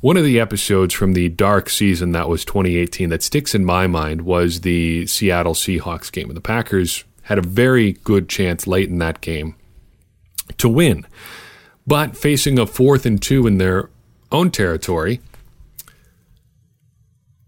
One 0.00 0.16
of 0.16 0.24
the 0.24 0.38
episodes 0.38 0.94
from 0.94 1.14
the 1.14 1.28
dark 1.28 1.68
season 1.68 2.12
that 2.12 2.28
was 2.28 2.44
2018 2.44 3.08
that 3.10 3.22
sticks 3.22 3.54
in 3.54 3.64
my 3.64 3.86
mind 3.86 4.22
was 4.22 4.60
the 4.60 5.06
Seattle 5.06 5.54
Seahawks 5.54 6.12
game. 6.12 6.28
The 6.32 6.40
Packers 6.40 7.04
had 7.22 7.38
a 7.38 7.42
very 7.42 7.92
good 7.92 8.28
chance 8.28 8.66
late 8.66 8.88
in 8.88 8.98
that 8.98 9.20
game 9.20 9.56
to 10.58 10.68
win. 10.68 11.06
But 11.86 12.16
facing 12.16 12.58
a 12.58 12.66
fourth 12.66 13.06
and 13.06 13.20
two 13.20 13.46
in 13.46 13.58
their 13.58 13.90
own 14.30 14.50
territory, 14.50 15.20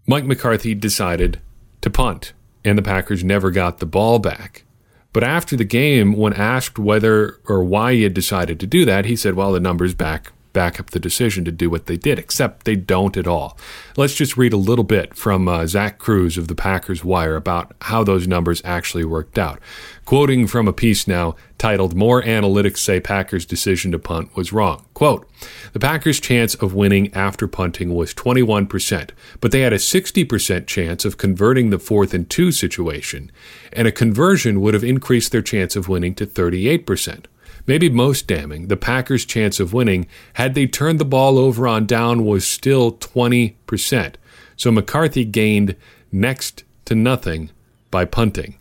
Mike 0.07 0.25
McCarthy 0.25 0.73
decided 0.73 1.39
to 1.81 1.89
punt, 1.89 2.33
and 2.69 2.77
the 2.77 2.83
Packers 2.83 3.23
never 3.23 3.51
got 3.51 3.79
the 3.79 3.85
ball 3.85 4.19
back. 4.19 4.63
But 5.11 5.23
after 5.23 5.57
the 5.57 5.65
game, 5.65 6.13
when 6.13 6.33
asked 6.33 6.77
whether 6.77 7.39
or 7.47 7.63
why 7.63 7.93
he 7.93 8.03
had 8.03 8.13
decided 8.13 8.59
to 8.59 8.67
do 8.67 8.85
that, 8.85 9.05
he 9.05 9.15
said, 9.15 9.33
Well, 9.33 9.51
the 9.51 9.59
numbers 9.59 9.95
back 9.95 10.31
back 10.59 10.77
up 10.77 10.89
the 10.89 10.99
decision 10.99 11.45
to 11.45 11.53
do 11.53 11.69
what 11.69 11.85
they 11.85 11.95
did, 11.95 12.19
except 12.19 12.65
they 12.65 12.75
don't 12.75 13.15
at 13.15 13.25
all. 13.25 13.57
Let's 13.95 14.13
just 14.13 14.35
read 14.35 14.51
a 14.51 14.57
little 14.57 14.83
bit 14.83 15.15
from 15.15 15.47
uh, 15.47 15.65
Zach 15.65 15.99
Kruse 15.99 16.37
of 16.37 16.49
the 16.49 16.53
Packers 16.53 17.01
Wire 17.01 17.37
about 17.37 17.73
how 17.83 18.03
those 18.03 18.27
numbers 18.27 18.61
actually 18.65 19.05
worked 19.05 19.39
out. 19.39 19.61
Quoting 20.03 20.47
from 20.47 20.67
a 20.67 20.73
piece 20.73 21.07
now 21.07 21.37
titled 21.57 21.95
More 21.95 22.21
Analytics 22.21 22.79
Say 22.79 22.99
Packers' 22.99 23.45
Decision 23.45 23.93
to 23.93 23.99
Punt 23.99 24.35
Was 24.35 24.51
Wrong. 24.51 24.85
Quote 24.93 25.29
The 25.71 25.79
Packers' 25.79 26.19
chance 26.19 26.55
of 26.55 26.73
winning 26.73 27.13
after 27.13 27.47
punting 27.47 27.95
was 27.95 28.13
21%, 28.13 29.11
but 29.39 29.53
they 29.53 29.61
had 29.61 29.71
a 29.71 29.77
60% 29.77 30.67
chance 30.67 31.05
of 31.05 31.17
converting 31.17 31.69
the 31.69 31.79
fourth 31.79 32.13
and 32.13 32.29
two 32.29 32.51
situation, 32.51 33.31
and 33.71 33.87
a 33.87 33.93
conversion 33.93 34.59
would 34.59 34.73
have 34.73 34.83
increased 34.83 35.31
their 35.31 35.41
chance 35.41 35.77
of 35.77 35.87
winning 35.87 36.15
to 36.15 36.25
38%. 36.25 37.27
Maybe 37.69 37.87
most 37.87 38.25
damning, 38.25 38.67
the 38.67 38.75
Packers' 38.75 39.25
chance 39.25 39.59
of 39.59 39.73
winning 39.73 40.07
had 40.33 40.55
they 40.55 40.65
turned 40.65 40.97
the 40.97 41.05
ball 41.05 41.37
over 41.37 41.67
on 41.67 41.85
down 41.85 42.25
was 42.25 42.47
still 42.47 42.93
20%. 42.93 44.15
So 44.57 44.71
McCarthy 44.71 45.23
gained 45.23 45.75
next 46.11 46.63
to 46.85 46.95
nothing 46.95 47.51
by 47.91 48.05
punting. 48.05 48.57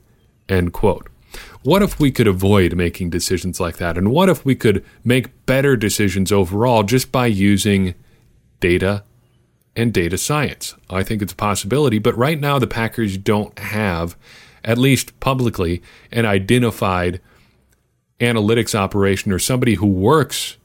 End 0.47 0.75
quote. 0.75 1.09
What 1.63 1.81
if 1.81 1.99
we 1.99 2.11
could 2.11 2.27
avoid 2.27 2.77
making 2.77 3.09
decisions 3.09 3.59
like 3.59 3.79
that? 3.79 3.97
And 3.97 4.11
what 4.11 4.29
if 4.29 4.45
we 4.45 4.55
could 4.55 4.85
make 5.03 5.47
better 5.47 5.75
decisions 5.75 6.31
overall 6.31 6.83
just 6.83 7.11
by 7.11 7.29
using 7.29 7.95
data 8.61 9.05
and 9.75 9.91
data 9.91 10.19
science? 10.19 10.75
I 10.91 11.03
think 11.03 11.23
it's 11.23 11.33
a 11.33 11.37
possibility, 11.37 11.99
but 11.99 12.15
right 12.15 12.39
now 12.39 12.59
the 12.59 12.67
Packers 12.67 13.17
don't 13.17 13.59
have, 13.59 14.19
at 14.63 14.77
least 14.77 15.19
publicly, 15.19 15.81
an 16.13 16.27
identified 16.27 17.23
analytics 18.21 18.75
operation 18.75 19.33
or 19.33 19.39
somebody 19.39 19.75
who 19.75 19.87
works 19.87 20.57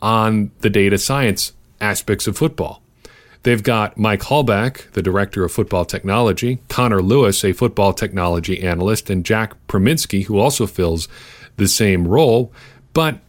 on 0.00 0.50
the 0.60 0.70
data 0.70 0.98
science 0.98 1.52
aspects 1.80 2.26
of 2.26 2.36
football. 2.36 2.82
They've 3.44 3.62
got 3.62 3.96
Mike 3.96 4.22
Hallback, 4.22 4.90
the 4.92 5.02
director 5.02 5.44
of 5.44 5.52
football 5.52 5.84
technology, 5.84 6.58
Connor 6.68 7.00
Lewis, 7.00 7.44
a 7.44 7.52
football 7.52 7.92
technology 7.92 8.62
analyst, 8.62 9.10
and 9.10 9.24
Jack 9.24 9.54
Prominski, 9.68 10.24
who 10.24 10.38
also 10.38 10.66
fills 10.66 11.08
the 11.56 11.68
same 11.68 12.06
role, 12.06 12.52
but 12.92 13.20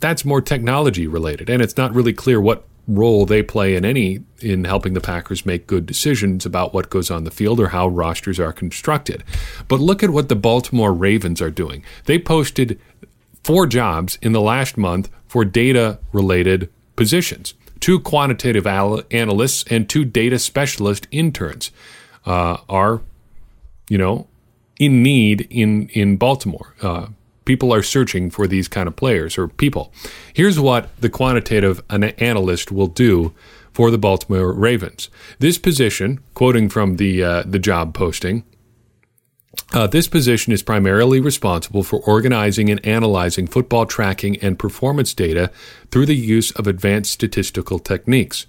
that's 0.00 0.24
more 0.24 0.40
technology 0.40 1.06
related, 1.06 1.48
and 1.48 1.62
it's 1.62 1.76
not 1.76 1.94
really 1.94 2.12
clear 2.12 2.40
what 2.40 2.64
role 2.86 3.24
they 3.24 3.42
play 3.42 3.74
in 3.74 3.84
any 3.84 4.20
in 4.40 4.64
helping 4.64 4.92
the 4.92 5.00
Packers 5.00 5.46
make 5.46 5.66
good 5.66 5.86
decisions 5.86 6.44
about 6.44 6.74
what 6.74 6.90
goes 6.90 7.10
on 7.10 7.24
the 7.24 7.30
field 7.30 7.58
or 7.58 7.68
how 7.68 7.88
rosters 7.88 8.38
are 8.38 8.52
constructed. 8.52 9.24
But 9.68 9.80
look 9.80 10.02
at 10.02 10.10
what 10.10 10.28
the 10.28 10.36
Baltimore 10.36 10.92
Ravens 10.92 11.40
are 11.40 11.50
doing. 11.50 11.82
They 12.04 12.18
posted 12.18 12.78
four 13.42 13.66
jobs 13.66 14.18
in 14.20 14.32
the 14.32 14.40
last 14.40 14.76
month 14.76 15.10
for 15.26 15.44
data 15.44 15.98
related 16.12 16.70
positions. 16.96 17.54
Two 17.80 18.00
quantitative 18.00 18.66
analysts 18.66 19.64
and 19.70 19.88
two 19.88 20.04
data 20.04 20.38
specialist 20.38 21.06
interns 21.10 21.70
uh, 22.24 22.58
are, 22.68 23.02
you 23.88 23.98
know, 23.98 24.26
in 24.78 25.02
need 25.02 25.46
in 25.50 25.88
in 25.88 26.16
Baltimore. 26.16 26.74
Uh, 26.82 27.08
people 27.44 27.72
are 27.72 27.82
searching 27.82 28.30
for 28.30 28.46
these 28.46 28.68
kind 28.68 28.86
of 28.86 28.96
players 28.96 29.36
or 29.38 29.48
people. 29.48 29.92
Here's 30.32 30.58
what 30.58 30.88
the 31.00 31.10
quantitative 31.10 31.82
analyst 31.90 32.72
will 32.72 32.86
do 32.86 33.34
for 33.72 33.90
the 33.90 33.98
Baltimore 33.98 34.52
Ravens. 34.52 35.10
This 35.40 35.58
position, 35.58 36.20
quoting 36.34 36.68
from 36.68 36.96
the 36.96 37.22
uh, 37.22 37.42
the 37.44 37.58
job 37.58 37.92
posting, 37.94 38.44
uh, 39.72 39.86
this 39.86 40.08
position 40.08 40.52
is 40.52 40.62
primarily 40.62 41.20
responsible 41.20 41.82
for 41.82 42.00
organizing 42.00 42.70
and 42.70 42.84
analyzing 42.86 43.46
football 43.46 43.86
tracking 43.86 44.36
and 44.38 44.58
performance 44.58 45.14
data 45.14 45.50
through 45.90 46.06
the 46.06 46.16
use 46.16 46.50
of 46.52 46.66
advanced 46.66 47.12
statistical 47.12 47.78
techniques. 47.78 48.46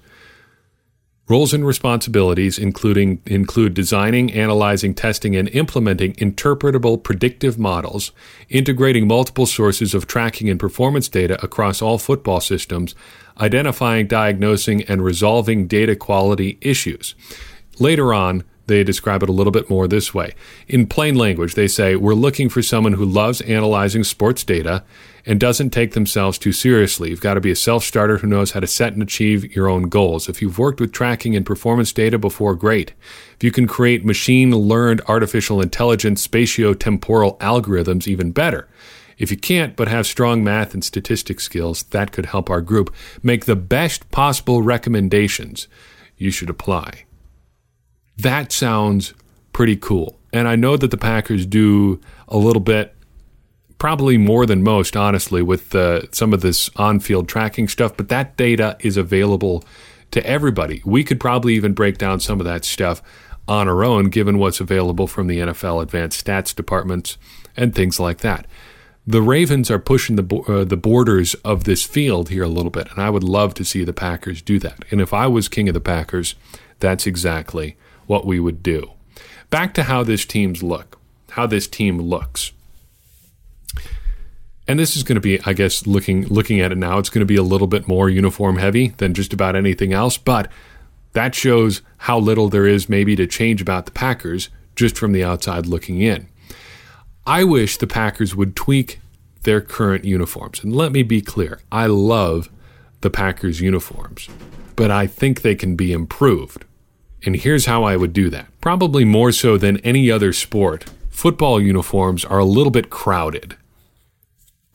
Roles 1.28 1.56
and 1.56 1.66
responsibilities 1.66 2.60
including 2.60 3.20
include 3.26 3.74
designing, 3.74 4.32
analyzing, 4.32 4.94
testing, 4.94 5.36
and 5.36 5.50
implementing 5.50 6.14
interpretable 6.14 7.02
predictive 7.02 7.58
models, 7.58 8.12
integrating 8.48 9.08
multiple 9.08 9.48
sources 9.48 9.96
of 9.96 10.06
tracking 10.06 10.52
and 10.52 10.60
performance 10.60 11.10
data 11.10 11.44
across 11.44 11.82
all 11.82 11.98
football 11.98 12.42
systems, 12.42 12.94
identifying, 13.42 14.06
diagnosing, 14.06 14.84
and 14.84 15.04
resolving 15.04 15.66
data 15.66 15.96
quality 15.96 16.60
issues. 16.62 17.16
Later 17.80 18.14
on, 18.14 18.44
they 18.68 18.84
describe 18.84 19.24
it 19.24 19.30
a 19.30 19.34
little 19.34 19.52
bit 19.52 19.70
more 19.70 19.88
this 19.88 20.14
way. 20.14 20.34
In 20.68 20.88
plain 20.88 21.16
language, 21.16 21.56
they 21.56 21.68
say, 21.68 21.96
We're 21.96 22.14
looking 22.14 22.50
for 22.50 22.62
someone 22.62 22.94
who 22.94 23.06
loves 23.06 23.42
analyzing 23.42 24.04
sports 24.04 24.44
data 24.44 24.84
and 25.26 25.40
doesn't 25.40 25.72
take 25.72 25.94
themselves 25.94 26.38
too 26.38 26.52
seriously. 26.52 27.10
You've 27.10 27.22
got 27.22 27.36
to 27.36 27.42
be 27.42 27.52
a 27.52 27.56
self 27.56 27.84
starter 27.84 28.18
who 28.18 28.28
knows 28.28 28.52
how 28.52 28.60
to 28.60 28.68
set 28.68 28.94
and 28.94 29.02
achieve 29.02 29.56
your 29.56 29.68
own 29.68 29.84
goals. 29.90 30.30
If 30.30 30.42
you've 30.42 30.60
worked 30.60 30.80
with 30.80 30.92
tracking 30.92 31.36
and 31.36 31.46
performance 31.46 31.92
data 31.92 32.18
before, 32.18 32.56
great. 32.56 32.94
If 33.36 33.44
you 33.44 33.52
can 33.52 33.68
create 33.68 34.06
machine 34.06 34.52
learned 34.52 35.02
artificial 35.08 35.62
intelligence 35.62 36.26
spatio-temporal 36.26 37.38
algorithms, 37.38 38.08
even 38.08 38.32
better. 38.32 38.68
If 39.18 39.32
you 39.32 39.38
can't 39.38 39.76
but 39.76 39.88
have 39.88 40.06
strong 40.06 40.44
math 40.44 40.74
and 40.74 40.84
statistics 40.84 41.44
skills, 41.44 41.84
that 41.84 42.12
could 42.12 42.28
help 42.28 42.50
our 42.50 42.62
group 42.62 42.94
make 43.24 43.46
the 43.46 43.56
best 43.56 44.10
possible 44.12 44.62
recommendations. 44.62 45.68
You 46.18 46.32
should 46.32 46.50
apply. 46.50 47.06
That 48.18 48.52
sounds 48.52 49.14
pretty 49.54 49.76
cool. 49.76 50.20
And 50.32 50.48
I 50.48 50.56
know 50.56 50.78
that 50.78 50.92
the 50.92 50.98
Packers 50.98 51.46
do 51.46 52.02
a 52.28 52.38
little 52.38 52.62
bit 52.62 52.94
probably 53.78 54.18
more 54.18 54.46
than 54.46 54.64
most, 54.64 54.96
honestly, 54.96 55.42
with 55.42 55.76
uh, 55.76 56.12
some 56.12 56.34
of 56.34 56.42
this 56.42 56.70
on 56.76 57.00
field 57.00 57.28
tracking 57.28 57.68
stuff, 57.68 57.96
but 57.96 58.10
that 58.10 58.38
data 58.38 58.78
is 58.80 58.98
available 58.98 59.64
to 60.12 60.26
everybody. 60.26 60.82
We 60.86 61.04
could 61.04 61.20
probably 61.20 61.56
even 61.56 61.74
break 61.74 61.98
down 61.98 62.20
some 62.20 62.40
of 62.40 62.46
that 62.46 62.66
stuff 62.66 63.02
on 63.48 63.68
our 63.68 63.84
own, 63.84 64.10
given 64.10 64.40
what's 64.40 64.60
available 64.60 65.08
from 65.08 65.28
the 65.28 65.40
NFL 65.40 65.82
advanced 65.82 66.26
stats 66.26 66.56
departments 66.56 67.18
and 67.56 67.76
things 67.76 68.00
like 68.00 68.20
that. 68.20 68.48
The 69.08 69.22
Ravens 69.22 69.70
are 69.70 69.78
pushing 69.78 70.16
the 70.16 70.36
uh, 70.48 70.64
the 70.64 70.78
borders 70.78 71.36
of 71.46 71.66
this 71.66 71.84
field 71.84 72.30
here 72.30 72.44
a 72.44 72.48
little 72.48 72.72
bit, 72.72 72.90
and 72.90 73.00
I 73.00 73.12
would 73.12 73.24
love 73.24 73.54
to 73.56 73.64
see 73.64 73.84
the 73.84 73.94
Packers 73.94 74.42
do 74.42 74.58
that. 74.60 74.84
And 74.90 75.00
if 75.00 75.14
I 75.14 75.28
was 75.28 75.48
king 75.48 75.68
of 75.68 75.76
the 75.76 75.80
Packers, 75.80 76.34
that's 76.80 77.06
exactly 77.06 77.78
what 78.08 78.26
we 78.26 78.40
would 78.40 78.62
do. 78.64 78.92
Back 79.50 79.74
to 79.76 79.84
how 79.84 80.04
this 80.04 80.26
team's 80.26 80.64
look, 80.64 81.00
how 81.32 81.48
this 81.48 81.68
team 81.68 82.00
looks 82.00 82.52
and 84.68 84.80
this 84.80 84.96
is 84.98 85.04
going 85.04 85.16
to 85.16 85.22
be, 85.22 85.40
I 85.46 85.54
guess, 85.54 85.86
looking 85.86 86.26
looking 86.28 86.60
at 86.60 86.72
it 86.72 86.78
now, 86.78 86.98
it's 86.98 87.10
going 87.10 87.22
to 87.22 87.26
be 87.26 87.36
a 87.36 87.44
little 87.44 87.68
bit 87.68 87.88
more 87.88 88.10
uniform 88.10 88.58
heavy 88.58 88.90
than 88.98 89.14
just 89.14 89.34
about 89.34 89.56
anything 89.56 89.94
else. 89.94 90.18
But 90.18 90.52
that 91.14 91.36
shows 91.36 91.82
how 91.98 92.18
little 92.20 92.50
there 92.50 92.66
is 92.66 92.90
maybe 92.90 93.16
to 93.16 93.28
change 93.28 93.62
about 93.62 93.86
the 93.86 93.92
Packers 93.92 94.50
just 94.76 94.98
from 94.98 95.12
the 95.12 95.24
outside 95.24 95.66
looking 95.68 96.02
in. 96.02 96.28
I 97.28 97.44
wish 97.44 97.78
the 97.78 97.88
Packers 97.88 98.36
would 98.36 98.56
tweak 98.56 99.00
their 99.44 99.62
current 99.62 100.04
uniforms. 100.04 100.64
And 100.64 100.76
let 100.76 100.92
me 100.92 101.04
be 101.04 101.22
clear, 101.22 101.60
I 101.72 101.86
love 101.86 102.50
the 103.02 103.10
Packers 103.10 103.62
uniforms. 103.62 104.30
but 104.76 104.92
I 104.92 105.08
think 105.08 105.42
they 105.42 105.56
can 105.56 105.76
be 105.76 105.94
improved. 105.94 106.66
And 107.26 107.36
here's 107.36 107.66
how 107.66 107.84
I 107.84 107.98
would 107.98 108.14
do 108.14 108.30
that. 108.30 108.48
Probably 108.62 109.04
more 109.04 109.32
so 109.32 109.58
than 109.58 109.78
any 109.78 110.12
other 110.12 110.32
sport, 110.32 110.86
football 111.10 111.60
uniforms 111.60 112.24
are 112.24 112.38
a 112.38 112.46
little 112.46 112.72
bit 112.72 112.92
crowded. 112.92 113.58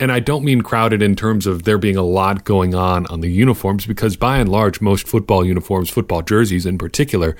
And 0.00 0.10
I 0.10 0.18
don't 0.18 0.44
mean 0.44 0.62
crowded 0.62 1.00
in 1.00 1.14
terms 1.14 1.46
of 1.46 1.62
there 1.62 1.78
being 1.78 1.96
a 1.96 2.02
lot 2.02 2.44
going 2.44 2.74
on 2.74 3.06
on 3.06 3.20
the 3.20 3.30
uniforms, 3.30 3.86
because 3.86 4.16
by 4.16 4.38
and 4.38 4.48
large, 4.48 4.80
most 4.80 5.06
football 5.06 5.44
uniforms, 5.44 5.90
football 5.90 6.22
jerseys 6.22 6.66
in 6.66 6.76
particular, 6.76 7.36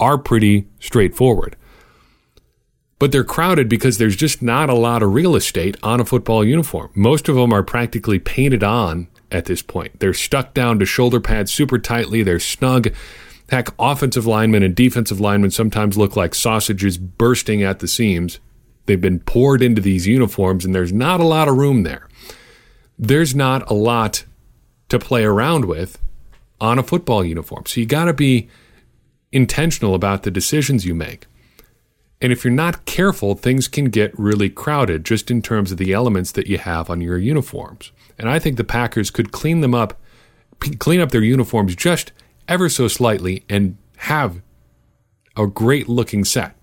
are 0.00 0.16
pretty 0.16 0.66
straightforward. 0.80 1.56
But 2.98 3.10
they're 3.10 3.24
crowded 3.24 3.68
because 3.68 3.98
there's 3.98 4.16
just 4.16 4.42
not 4.42 4.70
a 4.70 4.74
lot 4.74 5.02
of 5.02 5.12
real 5.12 5.34
estate 5.34 5.76
on 5.82 6.00
a 6.00 6.04
football 6.04 6.44
uniform. 6.44 6.90
Most 6.94 7.28
of 7.28 7.34
them 7.34 7.52
are 7.52 7.64
practically 7.64 8.20
painted 8.20 8.62
on 8.62 9.08
at 9.32 9.46
this 9.46 9.60
point. 9.60 9.98
They're 9.98 10.14
stuck 10.14 10.54
down 10.54 10.78
to 10.78 10.86
shoulder 10.86 11.20
pads 11.20 11.52
super 11.52 11.78
tightly, 11.80 12.22
they're 12.22 12.38
snug. 12.38 12.94
Heck, 13.52 13.68
offensive 13.78 14.26
linemen 14.26 14.62
and 14.62 14.74
defensive 14.74 15.20
linemen 15.20 15.50
sometimes 15.50 15.98
look 15.98 16.16
like 16.16 16.34
sausages 16.34 16.96
bursting 16.96 17.62
at 17.62 17.80
the 17.80 17.86
seams. 17.86 18.40
They've 18.86 18.98
been 18.98 19.20
poured 19.20 19.60
into 19.60 19.82
these 19.82 20.06
uniforms, 20.06 20.64
and 20.64 20.74
there's 20.74 20.90
not 20.90 21.20
a 21.20 21.26
lot 21.26 21.48
of 21.48 21.58
room 21.58 21.82
there. 21.82 22.08
There's 22.98 23.34
not 23.34 23.70
a 23.70 23.74
lot 23.74 24.24
to 24.88 24.98
play 24.98 25.22
around 25.22 25.66
with 25.66 25.98
on 26.62 26.78
a 26.78 26.82
football 26.82 27.22
uniform. 27.22 27.64
So 27.66 27.78
you 27.78 27.86
got 27.86 28.06
to 28.06 28.14
be 28.14 28.48
intentional 29.32 29.94
about 29.94 30.22
the 30.22 30.30
decisions 30.30 30.86
you 30.86 30.94
make. 30.94 31.26
And 32.22 32.32
if 32.32 32.44
you're 32.44 32.54
not 32.54 32.86
careful, 32.86 33.34
things 33.34 33.68
can 33.68 33.90
get 33.90 34.18
really 34.18 34.48
crowded 34.48 35.04
just 35.04 35.30
in 35.30 35.42
terms 35.42 35.70
of 35.70 35.76
the 35.76 35.92
elements 35.92 36.32
that 36.32 36.46
you 36.46 36.56
have 36.56 36.88
on 36.88 37.02
your 37.02 37.18
uniforms. 37.18 37.92
And 38.18 38.30
I 38.30 38.38
think 38.38 38.56
the 38.56 38.64
Packers 38.64 39.10
could 39.10 39.30
clean 39.30 39.60
them 39.60 39.74
up, 39.74 40.00
clean 40.78 41.02
up 41.02 41.10
their 41.10 41.20
uniforms 41.20 41.76
just 41.76 42.12
ever 42.52 42.68
so 42.68 42.86
slightly 42.86 43.44
and 43.48 43.78
have 43.96 44.42
a 45.36 45.46
great 45.46 45.88
looking 45.88 46.22
set. 46.22 46.54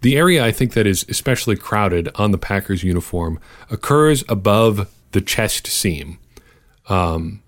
The 0.00 0.16
area 0.16 0.44
I 0.44 0.50
think 0.50 0.72
that 0.72 0.84
is 0.84 1.06
especially 1.08 1.54
crowded 1.54 2.08
on 2.16 2.32
the 2.32 2.38
Packers 2.38 2.82
uniform 2.82 3.38
occurs 3.70 4.24
above 4.28 4.90
the 5.12 5.20
chest 5.20 5.68
seam 5.68 6.18
um, 6.88 7.40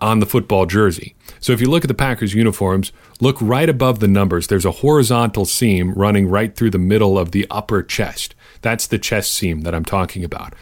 on 0.00 0.20
the 0.20 0.26
football 0.26 0.64
jersey. 0.64 1.14
So 1.40 1.52
if 1.52 1.60
you 1.60 1.68
look 1.68 1.84
at 1.84 1.88
the 1.88 1.94
Packers 1.94 2.32
uniforms, 2.32 2.90
look 3.20 3.36
right 3.42 3.68
above 3.68 4.00
the 4.00 4.08
numbers. 4.08 4.46
There's 4.46 4.64
a 4.64 4.80
horizontal 4.80 5.44
seam 5.44 5.92
running 5.92 6.26
right 6.26 6.56
through 6.56 6.70
the 6.70 6.78
middle 6.78 7.18
of 7.18 7.32
the 7.32 7.46
upper 7.50 7.82
chest. 7.82 8.34
That's 8.62 8.86
the 8.86 8.98
chest 8.98 9.34
seam 9.34 9.60
that 9.60 9.74
I'm 9.74 9.84
talking 9.84 10.24
about. 10.24 10.54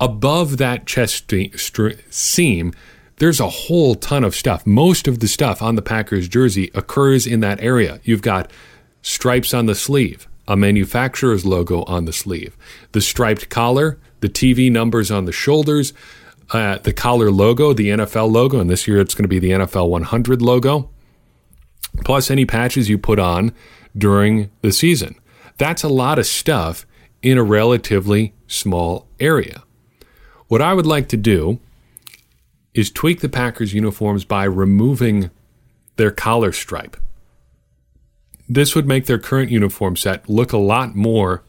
Above 0.00 0.56
that 0.56 0.86
chest 0.86 1.30
seam, 2.10 2.72
there's 3.18 3.40
a 3.40 3.48
whole 3.48 3.94
ton 3.94 4.24
of 4.24 4.34
stuff. 4.34 4.66
Most 4.66 5.08
of 5.08 5.20
the 5.20 5.28
stuff 5.28 5.62
on 5.62 5.74
the 5.74 5.82
Packers 5.82 6.28
jersey 6.28 6.70
occurs 6.74 7.26
in 7.26 7.40
that 7.40 7.60
area. 7.60 8.00
You've 8.04 8.22
got 8.22 8.50
stripes 9.02 9.52
on 9.52 9.66
the 9.66 9.74
sleeve, 9.74 10.28
a 10.46 10.56
manufacturer's 10.56 11.44
logo 11.44 11.82
on 11.84 12.04
the 12.04 12.12
sleeve, 12.12 12.56
the 12.92 13.00
striped 13.00 13.48
collar, 13.48 13.98
the 14.20 14.28
TV 14.28 14.70
numbers 14.70 15.10
on 15.10 15.24
the 15.24 15.32
shoulders, 15.32 15.92
uh, 16.50 16.78
the 16.78 16.92
collar 16.92 17.30
logo, 17.30 17.72
the 17.72 17.88
NFL 17.88 18.30
logo, 18.30 18.58
and 18.58 18.70
this 18.70 18.88
year 18.88 19.00
it's 19.00 19.14
going 19.14 19.24
to 19.24 19.28
be 19.28 19.38
the 19.38 19.50
NFL 19.50 19.88
100 19.88 20.40
logo, 20.40 20.90
plus 22.04 22.30
any 22.30 22.46
patches 22.46 22.88
you 22.88 22.98
put 22.98 23.18
on 23.18 23.52
during 23.96 24.50
the 24.62 24.72
season. 24.72 25.14
That's 25.58 25.82
a 25.82 25.88
lot 25.88 26.18
of 26.18 26.26
stuff 26.26 26.86
in 27.22 27.36
a 27.36 27.42
relatively 27.42 28.32
small 28.46 29.08
area. 29.18 29.64
What 30.46 30.62
I 30.62 30.72
would 30.72 30.86
like 30.86 31.08
to 31.08 31.16
do 31.16 31.60
is 32.78 32.92
tweak 32.92 33.22
the 33.22 33.28
Packers 33.28 33.74
uniforms 33.74 34.24
by 34.24 34.44
removing 34.44 35.32
their 35.96 36.12
collar 36.12 36.52
stripe. 36.52 36.96
This 38.48 38.76
would 38.76 38.86
make 38.86 39.06
their 39.06 39.18
current 39.18 39.50
uniform 39.50 39.96
set 39.96 40.28
look 40.30 40.52
a 40.52 40.58
lot 40.58 40.94
more 40.94 41.42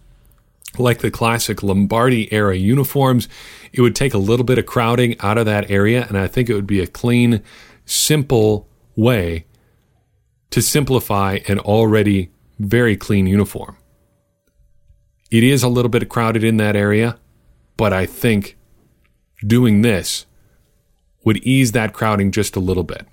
like 0.79 0.99
the 0.99 1.11
classic 1.11 1.61
Lombardi 1.61 2.33
era 2.33 2.55
uniforms. 2.55 3.29
It 3.71 3.81
would 3.81 3.95
take 3.95 4.15
a 4.15 4.17
little 4.17 4.43
bit 4.43 4.57
of 4.57 4.65
crowding 4.65 5.19
out 5.19 5.37
of 5.37 5.45
that 5.45 5.69
area, 5.69 6.07
and 6.07 6.17
I 6.17 6.25
think 6.25 6.49
it 6.49 6.55
would 6.55 6.65
be 6.65 6.79
a 6.79 6.87
clean, 6.87 7.43
simple 7.85 8.67
way 8.95 9.45
to 10.49 10.63
simplify 10.63 11.41
an 11.47 11.59
already 11.59 12.31
very 12.57 12.97
clean 12.97 13.27
uniform. 13.27 13.77
It 15.29 15.43
is 15.43 15.61
a 15.61 15.69
little 15.69 15.89
bit 15.89 16.09
crowded 16.09 16.43
in 16.43 16.57
that 16.57 16.75
area, 16.75 17.19
but 17.77 17.93
I 17.93 18.07
think 18.07 18.57
doing 19.45 19.83
this 19.83 20.25
would 21.23 21.37
ease 21.37 21.71
that 21.73 21.93
crowding 21.93 22.31
just 22.31 22.55
a 22.55 22.59
little 22.59 22.83
bit. 22.83 23.05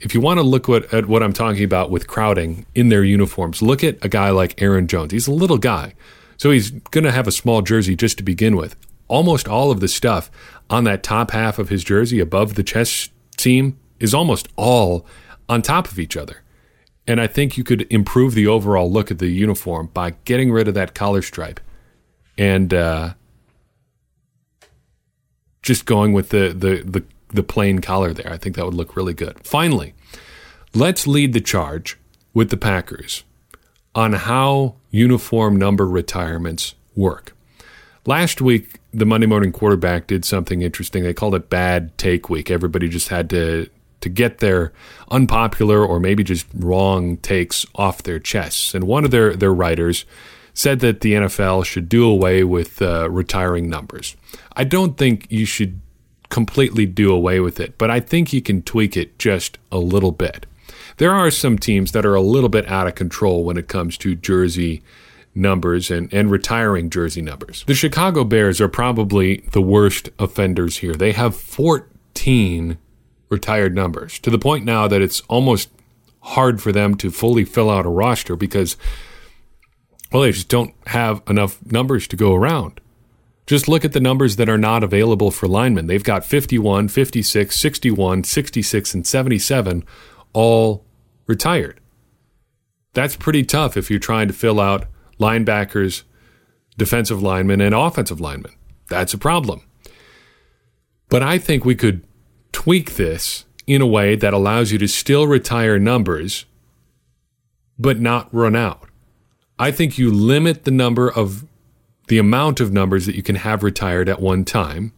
If 0.00 0.14
you 0.14 0.20
want 0.20 0.38
to 0.38 0.42
look 0.42 0.68
what, 0.68 0.92
at 0.92 1.06
what 1.06 1.22
I'm 1.22 1.32
talking 1.32 1.64
about 1.64 1.90
with 1.90 2.06
crowding 2.06 2.66
in 2.74 2.90
their 2.90 3.02
uniforms, 3.02 3.62
look 3.62 3.82
at 3.82 4.04
a 4.04 4.08
guy 4.08 4.30
like 4.30 4.60
Aaron 4.60 4.86
Jones. 4.86 5.12
He's 5.12 5.26
a 5.26 5.32
little 5.32 5.58
guy, 5.58 5.94
so 6.36 6.50
he's 6.50 6.70
going 6.70 7.04
to 7.04 7.12
have 7.12 7.26
a 7.26 7.32
small 7.32 7.62
jersey 7.62 7.96
just 7.96 8.18
to 8.18 8.22
begin 8.22 8.56
with. 8.56 8.76
Almost 9.08 9.48
all 9.48 9.70
of 9.70 9.80
the 9.80 9.88
stuff 9.88 10.30
on 10.68 10.84
that 10.84 11.02
top 11.02 11.30
half 11.30 11.58
of 11.58 11.70
his 11.70 11.82
jersey 11.82 12.20
above 12.20 12.54
the 12.54 12.62
chest 12.62 13.10
seam 13.38 13.78
is 13.98 14.12
almost 14.12 14.48
all 14.56 15.06
on 15.48 15.62
top 15.62 15.90
of 15.90 15.98
each 15.98 16.16
other. 16.16 16.42
And 17.06 17.20
I 17.20 17.26
think 17.26 17.56
you 17.56 17.64
could 17.64 17.86
improve 17.90 18.34
the 18.34 18.48
overall 18.48 18.90
look 18.90 19.10
of 19.10 19.18
the 19.18 19.28
uniform 19.28 19.90
by 19.94 20.10
getting 20.24 20.50
rid 20.50 20.66
of 20.68 20.74
that 20.74 20.94
collar 20.94 21.22
stripe 21.22 21.60
and 22.36 22.74
uh, 22.74 23.14
just 25.62 25.86
going 25.86 26.12
with 26.12 26.30
the, 26.30 26.48
the, 26.48 26.82
the 26.84 27.04
the 27.28 27.42
plain 27.42 27.80
collar 27.80 28.12
there. 28.12 28.32
I 28.32 28.38
think 28.38 28.56
that 28.56 28.64
would 28.64 28.74
look 28.74 28.96
really 28.96 29.14
good. 29.14 29.38
Finally, 29.44 29.94
let's 30.74 31.06
lead 31.06 31.32
the 31.32 31.40
charge 31.40 31.98
with 32.34 32.50
the 32.50 32.56
Packers 32.56 33.24
on 33.94 34.12
how 34.12 34.74
uniform 34.90 35.56
number 35.56 35.86
retirements 35.86 36.74
work. 36.94 37.34
Last 38.04 38.40
week, 38.40 38.78
the 38.92 39.06
Monday 39.06 39.26
morning 39.26 39.52
quarterback 39.52 40.06
did 40.06 40.24
something 40.24 40.62
interesting. 40.62 41.02
They 41.02 41.14
called 41.14 41.34
it 41.34 41.50
bad 41.50 41.96
take 41.98 42.30
week. 42.30 42.50
Everybody 42.50 42.88
just 42.88 43.08
had 43.08 43.28
to 43.30 43.68
to 44.02 44.08
get 44.10 44.38
their 44.38 44.72
unpopular 45.10 45.84
or 45.84 45.98
maybe 45.98 46.22
just 46.22 46.46
wrong 46.54 47.16
takes 47.16 47.64
off 47.74 48.02
their 48.02 48.18
chests. 48.18 48.74
And 48.74 48.84
one 48.84 49.04
of 49.04 49.10
their 49.10 49.34
their 49.34 49.52
writers 49.52 50.04
said 50.54 50.80
that 50.80 51.00
the 51.00 51.14
NFL 51.14 51.64
should 51.64 51.88
do 51.88 52.04
away 52.04 52.44
with 52.44 52.80
uh, 52.80 53.10
retiring 53.10 53.68
numbers. 53.68 54.16
I 54.54 54.64
don't 54.64 54.96
think 54.96 55.26
you 55.28 55.44
should 55.44 55.80
completely 56.28 56.86
do 56.86 57.12
away 57.12 57.40
with 57.40 57.60
it, 57.60 57.78
but 57.78 57.90
I 57.90 58.00
think 58.00 58.32
you 58.32 58.42
can 58.42 58.62
tweak 58.62 58.96
it 58.96 59.18
just 59.18 59.58
a 59.70 59.78
little 59.78 60.12
bit. 60.12 60.46
There 60.98 61.12
are 61.12 61.30
some 61.30 61.58
teams 61.58 61.92
that 61.92 62.06
are 62.06 62.14
a 62.14 62.20
little 62.20 62.48
bit 62.48 62.66
out 62.68 62.86
of 62.86 62.94
control 62.94 63.44
when 63.44 63.56
it 63.56 63.68
comes 63.68 63.98
to 63.98 64.14
jersey 64.14 64.82
numbers 65.34 65.90
and, 65.90 66.12
and 66.12 66.30
retiring 66.30 66.88
jersey 66.88 67.20
numbers. 67.20 67.64
The 67.66 67.74
Chicago 67.74 68.24
Bears 68.24 68.60
are 68.60 68.68
probably 68.68 69.38
the 69.52 69.60
worst 69.60 70.08
offenders 70.18 70.78
here. 70.78 70.94
They 70.94 71.12
have 71.12 71.36
14 71.36 72.78
retired 73.28 73.74
numbers 73.74 74.18
to 74.20 74.30
the 74.30 74.38
point 74.38 74.64
now 74.64 74.88
that 74.88 75.02
it's 75.02 75.20
almost 75.22 75.68
hard 76.20 76.62
for 76.62 76.72
them 76.72 76.94
to 76.96 77.10
fully 77.10 77.44
fill 77.44 77.70
out 77.70 77.86
a 77.86 77.90
roster 77.90 78.34
because, 78.34 78.76
well, 80.10 80.22
they 80.22 80.32
just 80.32 80.48
don't 80.48 80.74
have 80.86 81.22
enough 81.28 81.64
numbers 81.66 82.08
to 82.08 82.16
go 82.16 82.34
around. 82.34 82.80
Just 83.46 83.68
look 83.68 83.84
at 83.84 83.92
the 83.92 84.00
numbers 84.00 84.36
that 84.36 84.48
are 84.48 84.58
not 84.58 84.82
available 84.82 85.30
for 85.30 85.46
linemen. 85.46 85.86
They've 85.86 86.02
got 86.02 86.24
51, 86.24 86.88
56, 86.88 87.56
61, 87.56 88.24
66, 88.24 88.94
and 88.94 89.06
77 89.06 89.84
all 90.32 90.84
retired. 91.26 91.80
That's 92.92 93.16
pretty 93.16 93.44
tough 93.44 93.76
if 93.76 93.88
you're 93.88 94.00
trying 94.00 94.26
to 94.28 94.34
fill 94.34 94.58
out 94.58 94.86
linebackers, 95.20 96.02
defensive 96.76 97.22
linemen, 97.22 97.60
and 97.60 97.74
offensive 97.74 98.20
linemen. 98.20 98.52
That's 98.88 99.14
a 99.14 99.18
problem. 99.18 99.62
But 101.08 101.22
I 101.22 101.38
think 101.38 101.64
we 101.64 101.74
could 101.74 102.04
tweak 102.52 102.96
this 102.96 103.44
in 103.66 103.80
a 103.80 103.86
way 103.86 104.16
that 104.16 104.32
allows 104.32 104.72
you 104.72 104.78
to 104.78 104.88
still 104.88 105.26
retire 105.26 105.78
numbers, 105.78 106.46
but 107.78 108.00
not 108.00 108.32
run 108.32 108.56
out. 108.56 108.88
I 109.58 109.70
think 109.70 109.98
you 109.98 110.10
limit 110.10 110.64
the 110.64 110.70
number 110.70 111.10
of 111.10 111.44
the 112.08 112.18
amount 112.18 112.60
of 112.60 112.72
numbers 112.72 113.06
that 113.06 113.16
you 113.16 113.22
can 113.22 113.36
have 113.36 113.62
retired 113.62 114.08
at 114.08 114.20
one 114.20 114.44
time. 114.44 114.92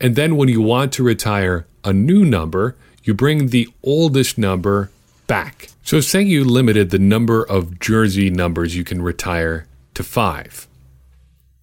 And 0.00 0.16
then 0.16 0.36
when 0.36 0.48
you 0.48 0.60
want 0.60 0.92
to 0.94 1.02
retire 1.02 1.66
a 1.84 1.92
new 1.92 2.24
number, 2.24 2.76
you 3.02 3.14
bring 3.14 3.48
the 3.48 3.68
oldest 3.82 4.38
number 4.38 4.90
back. 5.26 5.68
So, 5.82 6.00
say 6.00 6.22
you 6.22 6.44
limited 6.44 6.90
the 6.90 6.98
number 6.98 7.42
of 7.44 7.78
jersey 7.78 8.30
numbers 8.30 8.74
you 8.74 8.84
can 8.84 9.02
retire 9.02 9.66
to 9.94 10.02
five. 10.02 10.66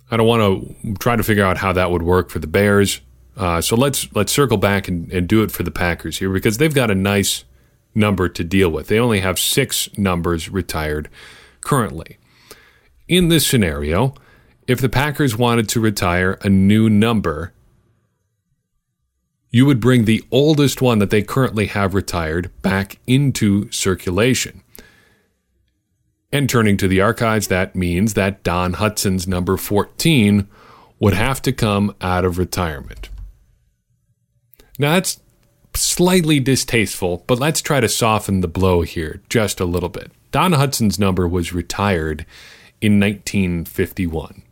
I 0.10 0.18
don't 0.18 0.28
want 0.28 0.84
to 0.84 0.94
try 0.96 1.16
to 1.16 1.24
figure 1.24 1.46
out 1.46 1.58
how 1.58 1.74
that 1.74 1.90
would 1.90 2.04
work 2.04 2.30
for 2.30 2.40
the 2.40 2.48
Bears. 2.48 3.02
Uh, 3.38 3.62
so 3.62 3.76
let's 3.76 4.14
let's 4.14 4.32
circle 4.32 4.58
back 4.58 4.88
and, 4.88 5.12
and 5.12 5.28
do 5.28 5.42
it 5.42 5.52
for 5.52 5.64
the 5.64 5.72
Packers 5.72 6.20
here 6.20 6.30
because 6.30 6.58
they've 6.58 6.74
got 6.74 6.92
a 6.92 6.96
nice 6.96 7.46
number 7.96 8.28
to 8.30 8.44
deal 8.44 8.70
with. 8.70 8.88
They 8.88 9.00
only 9.00 9.22
have 9.22 9.40
six 9.40 9.90
numbers 9.98 10.50
retired 10.50 11.10
currently. 11.62 12.18
In 13.08 13.30
this 13.30 13.48
scenario, 13.48 14.14
if 14.68 14.80
the 14.80 14.90
Packers 14.90 15.38
wanted 15.38 15.68
to 15.70 15.80
retire 15.80 16.38
a 16.42 16.50
new 16.50 16.90
number, 16.90 17.54
you 19.50 19.66
would 19.66 19.80
bring 19.80 20.06
the 20.06 20.24
oldest 20.32 20.82
one 20.82 21.00
that 21.00 21.10
they 21.10 21.22
currently 21.22 21.66
have 21.66 21.94
retired 21.94 22.50
back 22.62 23.00
into 23.06 23.70
circulation. 23.72 24.62
And 26.32 26.50
turning 26.50 26.78
to 26.78 26.88
the 26.88 27.02
archives, 27.02 27.48
that 27.50 27.76
means 27.76 28.14
that 28.14 28.44
Don 28.44 28.74
Hutson's 28.74 29.28
number 29.28 29.58
14 29.58 30.48
would 31.00 31.14
have 31.14 31.42
to 31.42 31.52
come 31.52 31.94
out 32.00 32.24
of 32.24 32.38
retirement. 32.38 33.10
Now, 34.80 34.94
that's 34.94 35.20
slightly 35.76 36.40
distasteful, 36.40 37.24
but 37.28 37.40
let's 37.40 37.62
try 37.62 37.82
to 37.82 37.90
soften 37.90 38.40
the 38.40 38.48
blow 38.48 38.82
here 38.82 39.22
just 39.28 39.60
a 39.60 39.66
little 39.66 39.90
bit. 39.90 40.12
Don 40.32 40.54
Hutson's 40.54 40.98
number 40.98 41.28
was 41.28 41.52
retired 41.52 42.26
in 42.80 43.00
1951. 43.00 44.44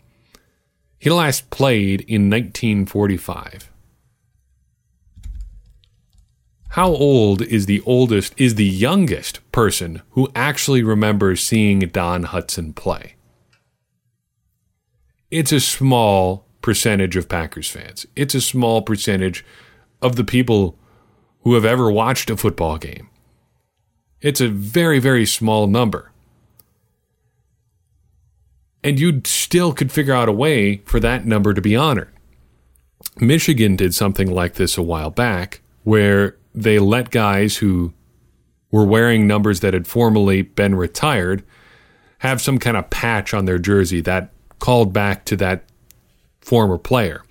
He 1.00 1.10
last 1.10 1.50
played 1.50 2.02
in 2.02 2.30
1945. 2.30 3.72
How 6.74 6.90
old 6.90 7.42
is 7.42 7.66
the 7.66 7.82
oldest, 7.86 8.34
is 8.38 8.56
the 8.56 8.66
youngest 8.66 9.40
person 9.54 10.02
who 10.12 10.30
actually 10.36 10.84
remembers 10.84 11.46
seeing 11.46 11.80
Don 11.80 12.26
Hutson 12.26 12.76
play? 12.76 13.16
It's 15.32 15.54
a 15.54 15.62
small 15.62 16.46
percentage 16.62 17.16
of 17.16 17.30
Packers 17.30 17.70
fans. 17.70 18.06
It's 18.16 18.36
a 18.36 18.42
small 18.42 18.82
percentage 18.82 19.46
of 20.02 20.18
the 20.18 20.24
people 20.26 20.78
who 21.42 21.54
have 21.54 21.66
ever 21.66 21.90
watched 21.90 22.30
a 22.30 22.38
football 22.38 22.78
game. 22.78 23.10
It's 24.22 24.42
a 24.42 24.50
very, 24.50 25.00
very 25.00 25.26
small 25.26 25.66
number. 25.68 26.09
And 28.84 29.00
you 29.00 29.22
still 29.26 29.74
could 29.74 29.92
figure 29.92 30.14
out 30.14 30.30
a 30.30 30.34
way 30.34 30.78
for 30.86 31.00
that 31.00 31.26
number 31.26 31.54
to 31.54 31.62
be 31.62 31.76
honored. 31.76 32.10
Michigan 33.20 33.76
did 33.76 33.94
something 33.94 34.30
like 34.30 34.56
this 34.56 34.78
a 34.78 34.82
while 34.84 35.10
back 35.10 35.62
where 35.84 36.38
they 36.54 36.80
let 36.80 37.12
guys 37.12 37.58
who 37.58 37.94
were 38.72 38.86
wearing 38.86 39.28
numbers 39.28 39.60
that 39.62 39.74
had 39.74 39.88
formerly 39.88 40.42
been 40.42 40.76
retired 40.76 41.44
have 42.20 42.42
some 42.42 42.60
kind 42.60 42.78
of 42.78 42.90
patch 42.90 43.34
on 43.34 43.46
their 43.46 43.58
jersey 43.58 44.02
that 44.02 44.32
called 44.60 44.94
back 44.94 45.26
to 45.26 45.36
that 45.38 45.64
former 46.42 46.78
player. 46.78 47.24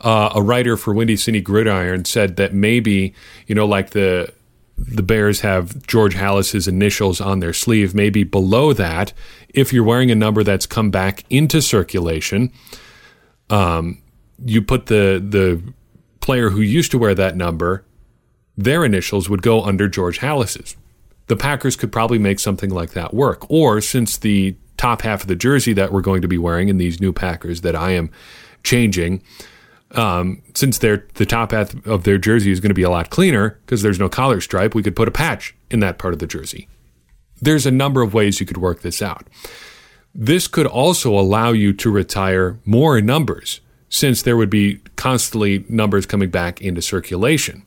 Uh, 0.00 0.30
a 0.34 0.42
writer 0.42 0.76
for 0.76 0.92
Windy 0.92 1.16
City 1.16 1.40
Gridiron 1.40 2.04
said 2.04 2.36
that 2.36 2.52
maybe, 2.52 3.14
you 3.46 3.54
know, 3.54 3.66
like 3.66 3.90
the 3.90 4.32
the 4.76 5.02
Bears 5.02 5.40
have 5.40 5.86
George 5.86 6.14
Halas's 6.14 6.66
initials 6.66 7.20
on 7.20 7.40
their 7.40 7.52
sleeve, 7.52 7.94
maybe 7.94 8.24
below 8.24 8.72
that, 8.72 9.12
if 9.48 9.72
you're 9.72 9.84
wearing 9.84 10.10
a 10.10 10.16
number 10.16 10.42
that's 10.42 10.66
come 10.66 10.90
back 10.90 11.24
into 11.30 11.62
circulation, 11.62 12.52
um, 13.50 14.02
you 14.44 14.62
put 14.62 14.86
the 14.86 15.24
the 15.26 15.62
player 16.20 16.50
who 16.50 16.60
used 16.60 16.90
to 16.90 16.98
wear 16.98 17.14
that 17.14 17.36
number 17.36 17.84
their 18.56 18.84
initials 18.84 19.28
would 19.28 19.42
go 19.42 19.62
under 19.62 19.88
George 19.88 20.18
Halas's. 20.18 20.76
The 21.26 21.36
Packers 21.36 21.76
could 21.76 21.90
probably 21.90 22.18
make 22.18 22.38
something 22.38 22.70
like 22.70 22.90
that 22.90 23.14
work. 23.14 23.50
Or 23.50 23.80
since 23.80 24.16
the 24.16 24.56
top 24.76 25.02
half 25.02 25.22
of 25.22 25.28
the 25.28 25.36
jersey 25.36 25.72
that 25.72 25.92
we're 25.92 26.00
going 26.00 26.22
to 26.22 26.28
be 26.28 26.38
wearing 26.38 26.68
in 26.68 26.76
these 26.76 27.00
new 27.00 27.12
Packers 27.12 27.62
that 27.62 27.74
I 27.74 27.90
am 27.92 28.10
changing, 28.62 29.22
um, 29.96 30.42
since 30.54 30.78
the 30.78 30.98
top 31.26 31.52
half 31.52 31.74
of 31.86 32.04
their 32.04 32.18
jersey 32.18 32.50
is 32.50 32.60
going 32.60 32.70
to 32.70 32.74
be 32.74 32.82
a 32.82 32.90
lot 32.90 33.10
cleaner 33.10 33.58
because 33.64 33.82
there's 33.82 33.98
no 33.98 34.08
collar 34.08 34.40
stripe, 34.40 34.74
we 34.74 34.82
could 34.82 34.96
put 34.96 35.08
a 35.08 35.12
patch 35.12 35.54
in 35.70 35.80
that 35.80 35.98
part 35.98 36.14
of 36.14 36.20
the 36.20 36.26
jersey. 36.26 36.68
There's 37.40 37.66
a 37.66 37.70
number 37.70 38.02
of 38.02 38.14
ways 38.14 38.40
you 38.40 38.46
could 38.46 38.56
work 38.56 38.82
this 38.82 39.02
out. 39.02 39.26
This 40.14 40.46
could 40.46 40.66
also 40.66 41.18
allow 41.18 41.50
you 41.50 41.72
to 41.74 41.90
retire 41.90 42.58
more 42.64 43.00
numbers 43.00 43.60
since 43.88 44.22
there 44.22 44.36
would 44.36 44.50
be 44.50 44.80
constantly 44.96 45.64
numbers 45.68 46.06
coming 46.06 46.30
back 46.30 46.60
into 46.60 46.80
circulation 46.80 47.64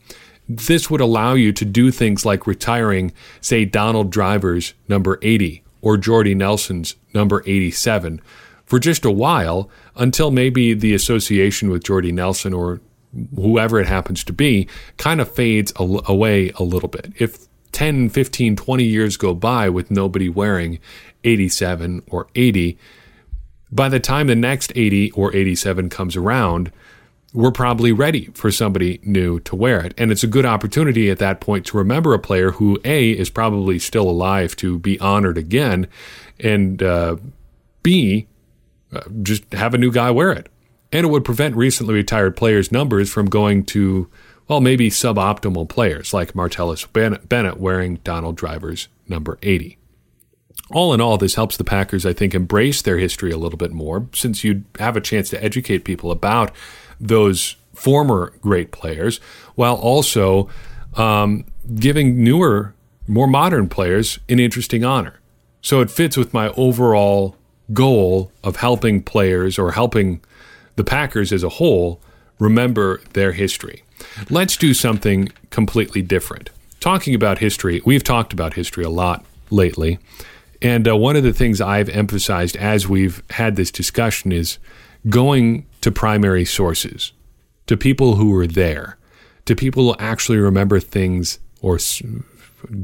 this 0.49 0.89
would 0.89 1.01
allow 1.01 1.33
you 1.33 1.51
to 1.53 1.65
do 1.65 1.91
things 1.91 2.25
like 2.25 2.47
retiring, 2.47 3.11
say, 3.41 3.65
Donald 3.65 4.11
Driver's 4.11 4.73
number 4.87 5.19
80 5.21 5.63
or 5.81 5.97
Jordy 5.97 6.33
Nelson's 6.33 6.95
number 7.13 7.43
87 7.45 8.21
for 8.67 8.77
just 8.77 9.05
a 9.05 9.11
while 9.11 9.69
until 9.95 10.29
maybe 10.29 10.73
the 10.73 10.93
association 10.93 11.71
with 11.71 11.83
Jordy 11.83 12.11
Nelson 12.11 12.53
or 12.53 12.81
whoever 13.35 13.79
it 13.79 13.87
happens 13.87 14.23
to 14.25 14.33
be 14.33 14.67
kind 14.97 15.19
of 15.19 15.31
fades 15.31 15.73
away 15.77 16.51
a 16.51 16.63
little 16.63 16.89
bit. 16.89 17.13
If 17.17 17.47
10, 17.71 18.09
15, 18.09 18.55
20 18.55 18.83
years 18.83 19.17
go 19.17 19.33
by 19.33 19.69
with 19.69 19.89
nobody 19.89 20.29
wearing 20.29 20.79
87 21.23 22.03
or 22.09 22.27
80, 22.35 22.77
by 23.71 23.89
the 23.89 23.99
time 23.99 24.27
the 24.27 24.35
next 24.35 24.71
80 24.75 25.11
or 25.11 25.35
87 25.35 25.89
comes 25.89 26.15
around, 26.15 26.71
we're 27.33 27.51
probably 27.51 27.91
ready 27.91 28.25
for 28.33 28.51
somebody 28.51 28.99
new 29.03 29.39
to 29.41 29.55
wear 29.55 29.79
it. 29.81 29.93
And 29.97 30.11
it's 30.11 30.23
a 30.23 30.27
good 30.27 30.45
opportunity 30.45 31.09
at 31.09 31.19
that 31.19 31.39
point 31.39 31.65
to 31.67 31.77
remember 31.77 32.13
a 32.13 32.19
player 32.19 32.51
who, 32.51 32.79
A, 32.85 33.11
is 33.11 33.29
probably 33.29 33.79
still 33.79 34.09
alive 34.09 34.55
to 34.57 34.79
be 34.79 34.99
honored 34.99 35.37
again, 35.37 35.87
and 36.39 36.81
uh, 36.81 37.17
B, 37.83 38.27
uh, 38.91 39.01
just 39.21 39.51
have 39.53 39.73
a 39.73 39.77
new 39.77 39.91
guy 39.91 40.11
wear 40.11 40.31
it. 40.31 40.49
And 40.91 41.05
it 41.05 41.09
would 41.09 41.25
prevent 41.25 41.55
recently 41.55 41.93
retired 41.93 42.37
players' 42.37 42.71
numbers 42.71 43.11
from 43.11 43.25
going 43.25 43.65
to, 43.65 44.09
well, 44.47 44.61
maybe 44.61 44.89
suboptimal 44.89 45.67
players 45.67 46.13
like 46.13 46.33
Martellus 46.33 46.87
Bennett 47.27 47.59
wearing 47.59 47.95
Donald 48.03 48.37
Driver's 48.37 48.87
number 49.07 49.37
80 49.43 49.77
all 50.71 50.93
in 50.93 51.01
all, 51.01 51.17
this 51.17 51.35
helps 51.35 51.57
the 51.57 51.63
Packers, 51.63 52.05
I 52.05 52.13
think, 52.13 52.35
embrace 52.35 52.81
their 52.81 52.97
history 52.97 53.31
a 53.31 53.37
little 53.37 53.57
bit 53.57 53.71
more 53.71 54.07
since 54.13 54.43
you'd 54.43 54.65
have 54.79 54.97
a 54.97 55.01
chance 55.01 55.29
to 55.29 55.43
educate 55.43 55.85
people 55.85 56.11
about 56.11 56.51
those 56.99 57.55
former 57.73 58.33
great 58.41 58.71
players 58.71 59.19
while 59.55 59.75
also 59.75 60.49
um, 60.95 61.45
giving 61.75 62.21
newer, 62.21 62.73
more 63.07 63.27
modern 63.27 63.69
players 63.69 64.19
an 64.27 64.39
interesting 64.39 64.83
honor. 64.83 65.19
So 65.61 65.79
it 65.79 65.91
fits 65.91 66.17
with 66.17 66.33
my 66.33 66.49
overall 66.49 67.36
goal 67.73 68.31
of 68.43 68.57
helping 68.57 69.01
players 69.01 69.59
or 69.59 69.71
helping 69.71 70.21
the 70.75 70.83
Packers 70.83 71.33
as 71.33 71.43
a 71.43 71.49
whole 71.49 72.01
remember 72.39 73.01
their 73.13 73.31
history. 73.31 73.83
Let's 74.29 74.57
do 74.57 74.73
something 74.73 75.29
completely 75.49 76.01
different. 76.01 76.49
Talking 76.79 77.15
about 77.15 77.39
history, 77.39 77.81
we've 77.83 78.03
talked 78.03 78.33
about 78.33 78.53
history 78.53 78.83
a 78.83 78.89
lot 78.89 79.25
lately. 79.49 79.99
And 80.61 80.87
uh, 80.87 80.95
one 80.95 81.15
of 81.15 81.23
the 81.23 81.33
things 81.33 81.61
I've 81.61 81.89
emphasized 81.89 82.55
as 82.57 82.87
we've 82.87 83.23
had 83.31 83.55
this 83.55 83.71
discussion 83.71 84.31
is 84.31 84.57
going 85.09 85.65
to 85.81 85.91
primary 85.91 86.45
sources, 86.45 87.13
to 87.67 87.77
people 87.77 88.15
who 88.15 88.31
were 88.31 88.47
there, 88.47 88.97
to 89.45 89.55
people 89.55 89.83
who 89.93 89.95
actually 89.99 90.37
remember 90.37 90.79
things 90.79 91.39
or 91.61 91.79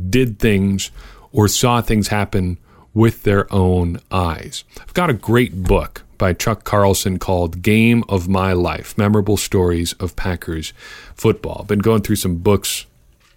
did 0.10 0.40
things 0.40 0.92
or 1.32 1.48
saw 1.48 1.82
things 1.82 2.08
happen 2.08 2.58
with 2.94 3.24
their 3.24 3.52
own 3.52 4.00
eyes. 4.12 4.64
I've 4.80 4.94
got 4.94 5.10
a 5.10 5.14
great 5.14 5.64
book 5.64 6.04
by 6.18 6.34
Chuck 6.34 6.64
Carlson 6.64 7.20
called 7.20 7.62
Game 7.62 8.04
of 8.08 8.30
My 8.30 8.54
Life 8.54 8.98
Memorable 8.98 9.38
Stories 9.38 9.94
of 9.94 10.16
Packers 10.16 10.74
Football. 11.16 11.60
I've 11.62 11.68
been 11.68 11.80
going 11.80 12.02
through 12.02 12.18
some 12.18 12.38
books 12.38 12.86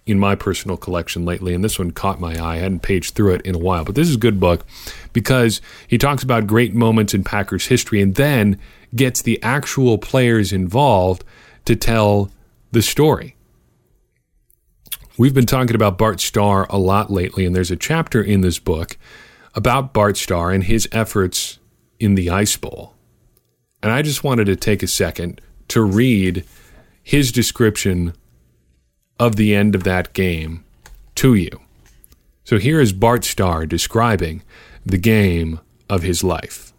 in 0.05 0.17
my 0.17 0.35
personal 0.35 0.77
collection 0.77 1.25
lately, 1.25 1.53
and 1.53 1.63
this 1.63 1.77
one 1.77 1.91
caught 1.91 2.19
my 2.19 2.37
eye. 2.37 2.55
I 2.55 2.57
hadn't 2.57 2.81
paged 2.81 3.13
through 3.13 3.33
it 3.35 3.41
in 3.41 3.55
a 3.55 3.59
while, 3.59 3.83
but 3.83 3.95
this 3.95 4.07
is 4.07 4.15
a 4.15 4.19
good 4.19 4.39
book 4.39 4.65
because 5.11 5.59
he 5.87 5.97
talks 5.97 6.23
about 6.23 6.47
great 6.47 6.73
moments 6.73 7.13
in 7.13 7.23
Packers 7.23 7.65
history 7.65 8.01
and 8.01 8.15
then 8.15 8.57
gets 8.95 9.21
the 9.21 9.41
actual 9.43 9.97
players 9.97 10.53
involved 10.53 11.25
to 11.65 11.75
tell 11.75 12.31
the 12.71 12.81
story. 12.81 13.35
We've 15.17 15.33
been 15.33 15.45
talking 15.45 15.75
about 15.75 15.97
Bart 15.97 16.21
Starr 16.21 16.67
a 16.69 16.77
lot 16.77 17.11
lately, 17.11 17.45
and 17.45 17.55
there's 17.55 17.71
a 17.71 17.75
chapter 17.75 18.21
in 18.21 18.41
this 18.41 18.59
book 18.59 18.97
about 19.57 19.91
Bart 19.91 20.17
Starr 20.17 20.51
and 20.51 20.63
his 20.63 20.87
efforts 20.91 21.57
in 21.99 22.13
the 22.13 22.29
Ice 22.29 22.55
Bowl. 22.55 22.93
And 23.81 23.91
I 23.91 24.03
just 24.03 24.23
wanted 24.23 24.45
to 24.45 24.55
take 24.55 24.83
a 24.83 24.87
second 24.87 25.41
to 25.69 25.81
read 25.81 26.45
his 27.01 27.31
description 27.31 28.13
of 29.19 29.35
the 29.35 29.55
end 29.55 29.73
of 29.73 29.83
that 29.83 30.13
game 30.13 30.63
to 31.15 31.33
you. 31.33 31.49
So 32.43 32.59
here 32.59 32.79
is 32.79 32.93
Bart 32.93 33.25
Starr 33.25 33.65
describing 33.65 34.43
the 34.85 34.99
game 34.99 35.59
of 35.89 36.03
his 36.03 36.23
life. 36.23 36.71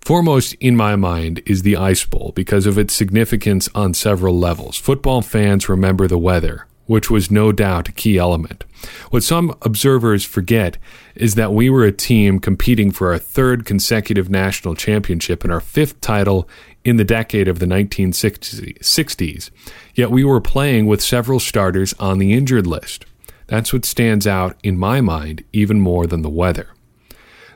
Foremost 0.00 0.54
in 0.54 0.76
my 0.76 0.96
mind 0.96 1.42
is 1.44 1.60
the 1.60 1.76
Ice 1.76 2.06
Bowl 2.06 2.32
because 2.34 2.64
of 2.64 2.78
its 2.78 2.94
significance 2.94 3.68
on 3.74 3.92
several 3.92 4.38
levels. 4.38 4.78
Football 4.78 5.20
fans 5.20 5.68
remember 5.68 6.08
the 6.08 6.16
weather, 6.16 6.66
which 6.90 7.08
was 7.08 7.30
no 7.30 7.52
doubt 7.52 7.88
a 7.88 7.92
key 7.92 8.18
element. 8.18 8.64
What 9.10 9.22
some 9.22 9.56
observers 9.62 10.24
forget 10.24 10.76
is 11.14 11.36
that 11.36 11.52
we 11.52 11.70
were 11.70 11.84
a 11.84 11.92
team 11.92 12.40
competing 12.40 12.90
for 12.90 13.12
our 13.12 13.18
third 13.18 13.64
consecutive 13.64 14.28
national 14.28 14.74
championship 14.74 15.44
and 15.44 15.52
our 15.52 15.60
fifth 15.60 16.00
title 16.00 16.48
in 16.84 16.96
the 16.96 17.04
decade 17.04 17.46
of 17.46 17.60
the 17.60 17.66
1960s, 17.66 19.50
yet 19.94 20.10
we 20.10 20.24
were 20.24 20.40
playing 20.40 20.86
with 20.86 21.00
several 21.00 21.38
starters 21.38 21.94
on 22.00 22.18
the 22.18 22.32
injured 22.32 22.66
list. 22.66 23.06
That's 23.46 23.72
what 23.72 23.84
stands 23.84 24.26
out 24.26 24.56
in 24.64 24.76
my 24.76 25.00
mind 25.00 25.44
even 25.52 25.80
more 25.80 26.08
than 26.08 26.22
the 26.22 26.28
weather. 26.28 26.70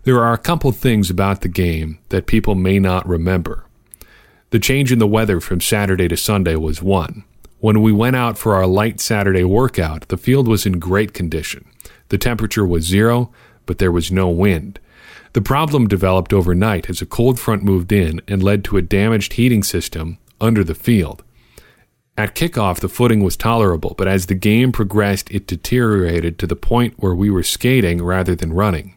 There 0.05 0.23
are 0.23 0.33
a 0.33 0.39
couple 0.39 0.71
things 0.71 1.11
about 1.11 1.41
the 1.41 1.49
game 1.49 1.99
that 2.11 2.27
people 2.27 2.55
may 2.55 2.79
not 2.79 3.09
remember. 3.09 3.65
The 4.51 4.61
change 4.61 4.93
in 4.93 5.01
the 5.01 5.09
weather 5.09 5.41
from 5.41 5.61
Saturday 5.61 6.07
to 6.07 6.17
Sunday 6.17 6.55
was 6.55 6.81
one. 6.81 7.25
When 7.65 7.81
we 7.81 7.93
went 7.93 8.15
out 8.15 8.37
for 8.37 8.55
our 8.55 8.67
light 8.67 9.01
Saturday 9.01 9.43
workout, 9.43 10.09
the 10.09 10.19
field 10.19 10.47
was 10.47 10.67
in 10.67 10.79
great 10.79 11.15
condition. 11.15 11.65
The 12.11 12.19
temperature 12.19 12.67
was 12.67 12.85
zero, 12.85 13.33
but 13.65 13.79
there 13.79 13.91
was 13.91 14.13
no 14.13 14.29
wind. 14.29 14.79
The 15.33 15.41
problem 15.41 15.89
developed 15.89 16.35
overnight 16.35 16.91
as 16.91 17.01
a 17.01 17.07
cold 17.07 17.41
front 17.41 17.63
moved 17.63 17.91
in 17.91 18.21
and 18.29 18.43
led 18.43 18.65
to 18.65 18.77
a 18.77 18.83
damaged 18.83 19.33
heating 19.33 19.63
system 19.63 20.19
under 20.43 20.63
the 20.63 20.75
field. 20.75 21.25
At 22.19 22.35
kickoff, 22.35 22.81
the 22.81 22.89
footing 22.91 23.25
was 23.25 23.35
tolerable, 23.35 23.95
but 23.97 24.09
as 24.09 24.27
the 24.27 24.35
game 24.35 24.71
progressed, 24.71 25.31
it 25.31 25.47
deteriorated 25.47 26.39
to 26.41 26.47
the 26.47 26.57
point 26.57 26.99
where 26.99 27.15
we 27.15 27.31
were 27.31 27.43
skating 27.43 28.05
rather 28.05 28.35
than 28.35 28.53
running. 28.53 28.95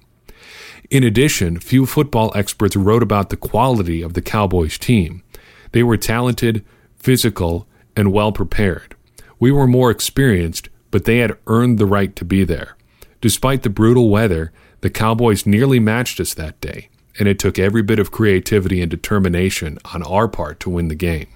In 0.89 1.06
addition, 1.06 1.62
few 1.62 1.86
football 1.86 2.34
experts 2.36 2.75
wrote 2.75 3.01
about 3.01 3.30
the 3.30 3.38
quality 3.38 4.01
of 4.01 4.13
the 4.13 4.21
Cowboys 4.21 4.77
team. 4.77 5.23
They 5.71 5.84
were 5.84 5.95
talented, 5.95 6.65
physical, 6.97 7.65
and 7.97 8.13
well 8.13 8.31
prepared. 8.31 8.95
We 9.39 9.51
were 9.51 9.67
more 9.67 9.91
experienced, 9.91 10.69
but 10.91 11.03
they 11.03 11.17
had 11.17 11.38
earned 11.47 11.79
the 11.79 11.86
right 11.86 12.15
to 12.15 12.23
be 12.23 12.45
there. 12.45 12.77
Despite 13.19 13.63
the 13.63 13.69
brutal 13.69 14.10
weather, 14.10 14.53
the 14.81 14.91
Cowboys 14.91 15.45
nearly 15.45 15.79
matched 15.79 16.19
us 16.19 16.33
that 16.36 16.62
day, 16.62 16.89
and 17.17 17.27
it 17.27 17.39
took 17.39 17.57
every 17.57 17.81
bit 17.81 17.99
of 17.99 18.12
creativity 18.12 18.81
and 18.81 18.89
determination 18.89 19.79
on 19.93 20.03
our 20.03 20.27
part 20.27 20.60
to 20.62 20.69
win 20.69 20.88
the 20.88 20.95
game. 20.95 21.27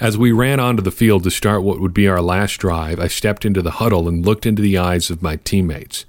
As 0.00 0.18
we 0.18 0.32
ran 0.32 0.58
onto 0.58 0.82
the 0.82 0.90
field 0.90 1.22
to 1.22 1.30
start 1.30 1.62
what 1.62 1.80
would 1.80 1.94
be 1.94 2.08
our 2.08 2.20
last 2.20 2.54
drive, 2.54 2.98
I 2.98 3.06
stepped 3.06 3.44
into 3.44 3.62
the 3.62 3.72
huddle 3.72 4.08
and 4.08 4.26
looked 4.26 4.44
into 4.44 4.60
the 4.60 4.76
eyes 4.76 5.08
of 5.08 5.22
my 5.22 5.36
teammates. 5.36 6.04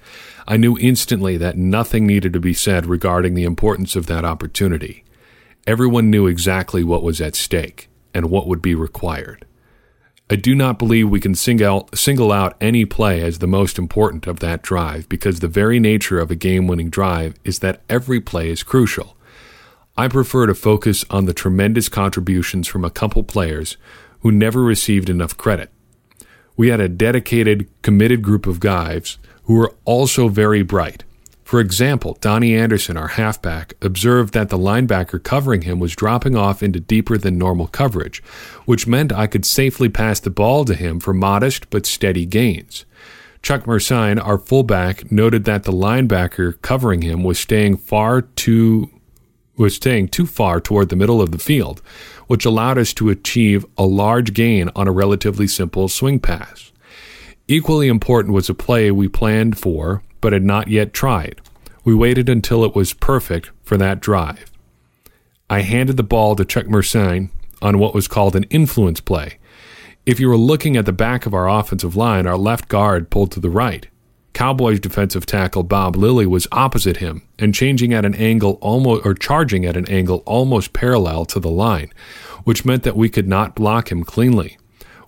I 0.48 0.58
knew 0.58 0.78
instantly 0.80 1.38
that 1.38 1.58
nothing 1.58 2.08
needed 2.08 2.34
to 2.34 2.40
be 2.40 2.54
said 2.54 2.88
regarding 2.88 3.36
the 3.36 3.44
importance 3.44 3.96
of 3.96 4.08
that 4.08 4.26
opportunity. 4.26 5.04
Everyone 5.68 6.10
knew 6.10 6.26
exactly 6.26 6.84
what 6.84 7.04
was 7.04 7.22
at 7.22 7.36
stake 7.36 7.90
and 8.14 8.30
what 8.30 8.48
would 8.48 8.62
be 8.62 8.76
required. 8.76 9.46
I 10.30 10.36
do 10.36 10.56
not 10.56 10.80
believe 10.80 11.10
we 11.10 11.20
can 11.20 11.36
single, 11.36 12.32
out 12.32 12.56
any 12.62 12.86
play 12.86 13.22
as 13.22 13.40
the 13.40 13.48
most 13.48 13.78
important 13.78 14.26
of 14.26 14.40
that 14.40 14.62
drive 14.62 15.08
because 15.10 15.40
the 15.40 15.48
very 15.48 15.80
nature 15.80 16.20
of 16.20 16.32
a 16.32 16.36
game 16.36 16.66
winning 16.66 16.90
drive 16.90 17.36
is 17.44 17.60
that 17.60 17.82
every 17.90 18.22
play 18.22 18.50
is 18.50 18.64
crucial. 18.64 19.18
I 19.96 20.08
prefer 20.08 20.48
to 20.48 20.56
focus 20.56 21.06
on 21.10 21.26
the 21.26 21.34
tremendous 21.34 21.90
contributions 21.90 22.68
from 22.68 22.84
a 22.84 22.90
couple 22.90 23.24
players 23.24 23.78
who 24.22 24.32
never 24.32 24.64
received 24.64 25.10
enough 25.10 25.38
credit. 25.38 25.70
We 26.56 26.70
had 26.70 26.80
a 26.80 26.90
dedicated, 26.90 27.70
committed 27.82 28.22
group 28.22 28.48
of 28.48 28.60
guys 28.60 29.18
who 29.44 29.56
were 29.56 29.76
also 29.86 30.30
very 30.30 30.64
bright. 30.64 31.04
For 31.54 31.60
example, 31.60 32.18
Donny 32.20 32.56
Anderson, 32.56 32.98
our 32.98 33.10
halfback, 33.10 33.76
observed 33.80 34.34
that 34.34 34.50
the 34.50 34.58
linebacker 34.58 35.22
covering 35.22 35.62
him 35.62 35.80
was 35.80 35.96
dropping 35.96 36.36
off 36.36 36.64
into 36.64 36.80
deeper 36.80 37.16
than 37.16 37.38
normal 37.38 37.68
coverage, 37.68 38.24
which 38.66 38.88
meant 38.88 39.14
I 39.14 39.28
could 39.28 39.46
safely 39.46 39.88
pass 39.88 40.20
the 40.20 40.32
ball 40.32 40.66
to 40.66 40.74
him 40.74 41.00
for 41.00 41.14
modest 41.14 41.70
but 41.70 41.86
steady 41.86 42.26
gains. 42.26 42.86
Chuck 43.44 43.68
Mercein, 43.68 44.18
our 44.18 44.40
fullback, 44.40 45.12
noted 45.12 45.44
that 45.46 45.62
the 45.62 45.72
linebacker 45.72 46.60
covering 46.64 47.04
him 47.04 47.24
was 47.24 47.38
staying 47.38 47.78
far 47.78 48.24
too 48.24 48.90
was 49.56 49.76
staying 49.76 50.08
too 50.08 50.26
far 50.26 50.60
toward 50.60 50.90
the 50.90 50.96
middle 50.96 51.22
of 51.22 51.32
the 51.32 51.38
field, 51.38 51.84
which 52.26 52.46
allowed 52.46 52.80
us 52.80 52.96
to 52.96 53.12
achieve 53.12 53.64
a 53.78 53.86
large 53.86 54.34
gain 54.34 54.72
on 54.76 54.88
a 54.88 54.92
relatively 54.92 55.46
simple 55.46 55.88
swing 55.88 56.20
pass. 56.20 56.72
Equally 57.48 57.90
important 57.90 58.34
was 58.34 58.50
a 58.50 58.56
play 58.56 58.90
we 58.90 59.08
planned 59.08 59.56
for 59.56 60.02
but 60.24 60.32
had 60.32 60.44
not 60.44 60.70
yet 60.70 60.94
tried. 60.94 61.42
We 61.84 61.94
waited 61.94 62.30
until 62.30 62.64
it 62.64 62.74
was 62.74 62.94
perfect 62.94 63.52
for 63.62 63.76
that 63.76 64.00
drive. 64.00 64.50
I 65.50 65.60
handed 65.64 65.98
the 65.98 66.04
ball 66.04 66.38
to 66.38 66.46
Chuck 66.46 66.68
Mercein 66.68 67.30
on 67.62 67.78
what 67.78 67.94
was 67.94 68.08
called 68.08 68.38
an 68.38 68.46
influence 68.46 69.02
play. 69.02 69.38
If 70.06 70.22
you 70.22 70.30
were 70.30 70.38
looking 70.38 70.78
at 70.78 70.86
the 70.86 70.94
back 70.94 71.26
of 71.26 71.34
our 71.34 71.50
offensive 71.50 71.98
line, 71.98 72.26
our 72.26 72.38
left 72.38 72.70
guard 72.70 73.10
pulled 73.10 73.34
to 73.34 73.42
the 73.42 73.50
right. 73.50 73.86
Cowboys 74.32 74.80
defensive 74.80 75.26
tackle 75.26 75.64
Bob 75.64 75.98
Lilly 75.98 76.26
was 76.26 76.48
opposite 76.54 76.98
him 76.98 77.24
and 77.38 77.54
changing 77.54 77.94
at 77.94 78.06
an 78.06 78.16
angle 78.16 78.58
almost 78.62 79.06
or 79.06 79.14
charging 79.14 79.66
at 79.66 79.76
an 79.76 79.90
angle 79.90 80.24
almost 80.26 80.72
parallel 80.72 81.26
to 81.26 81.40
the 81.42 81.52
line, 81.52 81.92
which 82.46 82.64
meant 82.64 82.84
that 82.84 82.96
we 82.96 83.10
could 83.10 83.28
not 83.28 83.56
block 83.56 83.92
him 83.92 84.06
cleanly. 84.06 84.58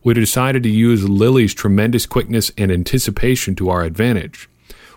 We 0.04 0.14
decided 0.14 0.62
to 0.64 0.70
use 0.70 1.08
Lilly's 1.08 1.54
tremendous 1.54 2.06
quickness 2.06 2.52
and 2.58 2.70
anticipation 2.70 3.56
to 3.56 3.70
our 3.70 3.84
advantage. 3.84 4.50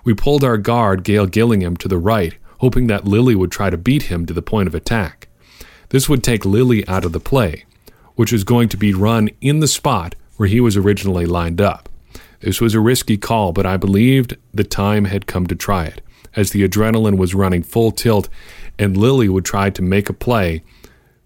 We 0.04 0.14
pulled 0.14 0.44
our 0.44 0.56
guard, 0.56 1.04
Gale 1.04 1.26
Gillingham, 1.26 1.76
to 1.78 1.88
the 1.88 1.98
right, 1.98 2.34
hoping 2.58 2.86
that 2.86 3.04
Lilly 3.04 3.34
would 3.34 3.50
try 3.50 3.70
to 3.70 3.76
beat 3.76 4.04
him 4.04 4.26
to 4.26 4.32
the 4.32 4.42
point 4.42 4.68
of 4.68 4.74
attack. 4.74 5.28
This 5.90 6.08
would 6.08 6.22
take 6.22 6.44
Lilly 6.44 6.86
out 6.86 7.04
of 7.04 7.12
the 7.12 7.20
play, 7.20 7.64
which 8.14 8.32
was 8.32 8.44
going 8.44 8.68
to 8.70 8.76
be 8.76 8.92
run 8.94 9.30
in 9.40 9.60
the 9.60 9.68
spot 9.68 10.14
where 10.36 10.48
he 10.48 10.60
was 10.60 10.76
originally 10.76 11.26
lined 11.26 11.60
up. 11.60 11.88
This 12.40 12.60
was 12.60 12.74
a 12.74 12.80
risky 12.80 13.16
call, 13.16 13.52
but 13.52 13.66
I 13.66 13.76
believed 13.76 14.36
the 14.54 14.64
time 14.64 15.06
had 15.06 15.26
come 15.26 15.46
to 15.48 15.56
try 15.56 15.86
it, 15.86 16.00
as 16.36 16.50
the 16.50 16.66
adrenaline 16.66 17.18
was 17.18 17.34
running 17.34 17.62
full 17.62 17.90
tilt, 17.90 18.28
and 18.78 18.96
Lilly 18.96 19.28
would 19.28 19.44
try 19.44 19.70
to 19.70 19.82
make 19.82 20.08
a 20.08 20.12
play 20.12 20.62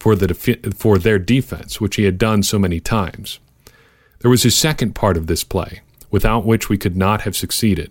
for, 0.00 0.16
the 0.16 0.28
defi- 0.28 0.60
for 0.74 0.98
their 0.98 1.18
defense, 1.18 1.80
which 1.80 1.96
he 1.96 2.04
had 2.04 2.18
done 2.18 2.42
so 2.42 2.58
many 2.58 2.80
times. 2.80 3.38
There 4.20 4.30
was 4.30 4.44
a 4.44 4.50
second 4.50 4.94
part 4.94 5.16
of 5.16 5.26
this 5.26 5.44
play, 5.44 5.80
without 6.10 6.46
which 6.46 6.68
we 6.68 6.78
could 6.78 6.96
not 6.96 7.22
have 7.22 7.36
succeeded. 7.36 7.90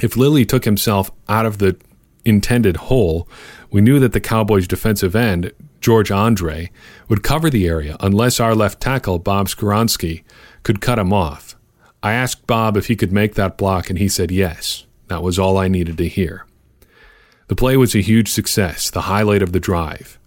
If 0.00 0.16
Lilly 0.16 0.44
took 0.44 0.64
himself 0.64 1.10
out 1.28 1.46
of 1.46 1.58
the 1.58 1.76
intended 2.24 2.76
hole, 2.76 3.28
we 3.70 3.80
knew 3.80 4.00
that 4.00 4.12
the 4.12 4.20
Cowboys' 4.20 4.66
defensive 4.66 5.14
end, 5.14 5.52
George 5.80 6.10
Andrie, 6.10 6.70
would 7.08 7.22
cover 7.22 7.50
the 7.50 7.66
area 7.66 7.96
unless 8.00 8.40
our 8.40 8.54
left 8.54 8.80
tackle, 8.80 9.18
Bob 9.18 9.48
Skoronski, 9.48 10.24
could 10.62 10.80
cut 10.80 10.98
him 10.98 11.12
off. 11.12 11.56
I 12.02 12.12
asked 12.12 12.46
Bob 12.46 12.76
if 12.76 12.88
he 12.88 12.96
could 12.96 13.12
make 13.12 13.34
that 13.34 13.56
block, 13.56 13.88
and 13.88 13.98
he 13.98 14.08
said 14.08 14.30
yes. 14.30 14.86
That 15.08 15.22
was 15.22 15.38
all 15.38 15.58
I 15.58 15.68
needed 15.68 15.98
to 15.98 16.08
hear. 16.08 16.46
The 17.48 17.56
play 17.56 17.76
was 17.76 17.94
a 17.94 18.00
huge 18.00 18.30
success, 18.30 18.90
the 18.90 19.02
highlight 19.02 19.42
of 19.42 19.52
the 19.52 19.60
drive. 19.60 20.18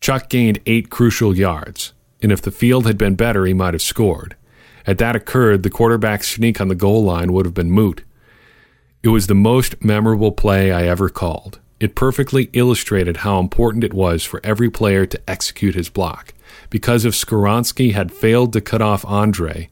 Chuck 0.00 0.28
gained 0.28 0.60
eight 0.66 0.90
crucial 0.90 1.36
yards, 1.36 1.92
and 2.20 2.30
if 2.30 2.42
the 2.42 2.50
field 2.50 2.86
had 2.86 2.98
been 2.98 3.14
better, 3.14 3.46
he 3.46 3.54
might 3.54 3.74
have 3.74 3.82
scored. 3.82 4.36
Had 4.84 4.98
that 4.98 5.16
occurred, 5.16 5.62
the 5.62 5.70
quarterback's 5.70 6.28
sneak 6.28 6.60
on 6.60 6.68
the 6.68 6.74
goal 6.74 7.02
line 7.04 7.32
would 7.32 7.46
have 7.46 7.54
been 7.54 7.70
moot. 7.70 8.04
It 9.02 9.08
was 9.08 9.26
the 9.26 9.34
most 9.34 9.82
memorable 9.82 10.30
play 10.30 10.70
I 10.70 10.86
ever 10.86 11.08
called. 11.08 11.58
It 11.80 11.96
perfectly 11.96 12.48
illustrated 12.52 13.18
how 13.18 13.40
important 13.40 13.82
it 13.82 13.92
was 13.92 14.22
for 14.22 14.40
every 14.44 14.70
player 14.70 15.06
to 15.06 15.20
execute 15.28 15.74
his 15.74 15.88
block. 15.88 16.32
Because 16.70 17.04
if 17.04 17.12
Skoronski 17.12 17.94
had 17.94 18.12
failed 18.12 18.52
to 18.52 18.60
cut 18.60 18.80
off 18.80 19.02
Andrie, 19.02 19.68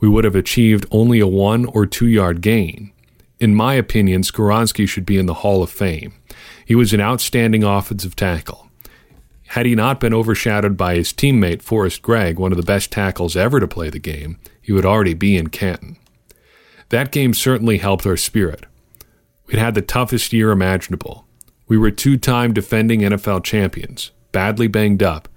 we 0.00 0.08
would 0.08 0.24
have 0.24 0.34
achieved 0.34 0.86
only 0.90 1.20
a 1.20 1.28
one 1.28 1.64
or 1.66 1.86
two 1.86 2.08
yard 2.08 2.40
gain. 2.40 2.90
In 3.38 3.54
my 3.54 3.74
opinion, 3.74 4.22
Skoronski 4.22 4.88
should 4.88 5.06
be 5.06 5.16
in 5.16 5.26
the 5.26 5.34
Hall 5.34 5.62
of 5.62 5.70
Fame. 5.70 6.14
He 6.66 6.74
was 6.74 6.92
an 6.92 7.00
outstanding 7.00 7.62
offensive 7.62 8.16
tackle. 8.16 8.68
Had 9.48 9.66
he 9.66 9.76
not 9.76 10.00
been 10.00 10.12
overshadowed 10.12 10.76
by 10.76 10.96
his 10.96 11.12
teammate 11.12 11.62
Forrest 11.62 12.02
Gregg, 12.02 12.36
one 12.36 12.50
of 12.50 12.58
the 12.58 12.64
best 12.64 12.90
tackles 12.90 13.36
ever 13.36 13.60
to 13.60 13.68
play 13.68 13.90
the 13.90 14.00
game, 14.00 14.40
he 14.60 14.72
would 14.72 14.86
already 14.86 15.14
be 15.14 15.36
in 15.36 15.50
Canton. 15.50 15.98
That 16.88 17.12
game 17.12 17.32
certainly 17.32 17.78
helped 17.78 18.06
our 18.06 18.16
spirit. 18.16 18.66
We'd 19.52 19.58
had 19.58 19.74
the 19.74 19.82
toughest 19.82 20.32
year 20.32 20.50
imaginable. 20.50 21.26
We 21.68 21.76
were 21.76 21.90
two 21.90 22.16
time 22.16 22.54
defending 22.54 23.00
NFL 23.00 23.44
champions, 23.44 24.10
badly 24.32 24.66
banged 24.66 25.02
up, 25.02 25.28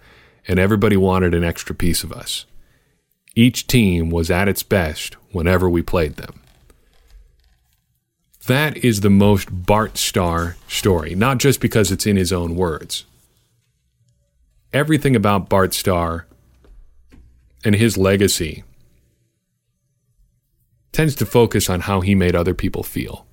and 0.48 0.58
everybody 0.58 0.96
wanted 0.96 1.34
an 1.34 1.44
extra 1.44 1.76
piece 1.76 2.02
of 2.02 2.14
us. 2.14 2.46
Each 3.36 3.68
team 3.68 4.10
was 4.10 4.32
at 4.32 4.48
its 4.48 4.64
best 4.64 5.16
whenever 5.34 5.70
we 5.70 5.82
played 5.82 6.16
them. 6.16 6.42
That 8.48 8.78
is 8.78 9.02
the 9.02 9.10
most 9.10 9.50
Bart 9.52 9.98
Starr 9.98 10.56
story, 10.70 11.14
not 11.14 11.40
just 11.40 11.60
because 11.60 11.92
it's 11.92 12.06
in 12.06 12.16
his 12.16 12.32
own 12.32 12.56
words. 12.56 13.04
Everything 14.72 15.18
about 15.18 15.50
Bart 15.50 15.74
Starr 15.74 16.26
and 17.66 17.76
his 17.76 17.98
legacy 17.98 18.64
tends 20.94 21.16
to 21.16 21.26
focus 21.26 21.70
on 21.70 21.82
how 21.82 22.00
he 22.00 22.16
made 22.16 22.34
other 22.34 22.54
people 22.54 22.82
feel. 22.82 23.25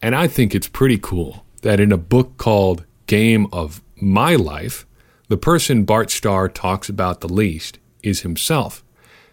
And 0.00 0.14
I 0.14 0.28
think 0.28 0.54
it's 0.54 0.68
pretty 0.68 0.98
cool 0.98 1.44
that 1.62 1.80
in 1.80 1.90
a 1.90 1.98
book 1.98 2.36
called 2.36 2.84
Game 3.06 3.46
of 3.52 3.82
My 4.00 4.34
Life, 4.36 4.86
the 5.28 5.36
person 5.36 5.84
Bart 5.84 6.10
Starr 6.10 6.48
talks 6.48 6.88
about 6.88 7.20
the 7.20 7.28
least 7.28 7.78
is 8.02 8.20
himself, 8.20 8.84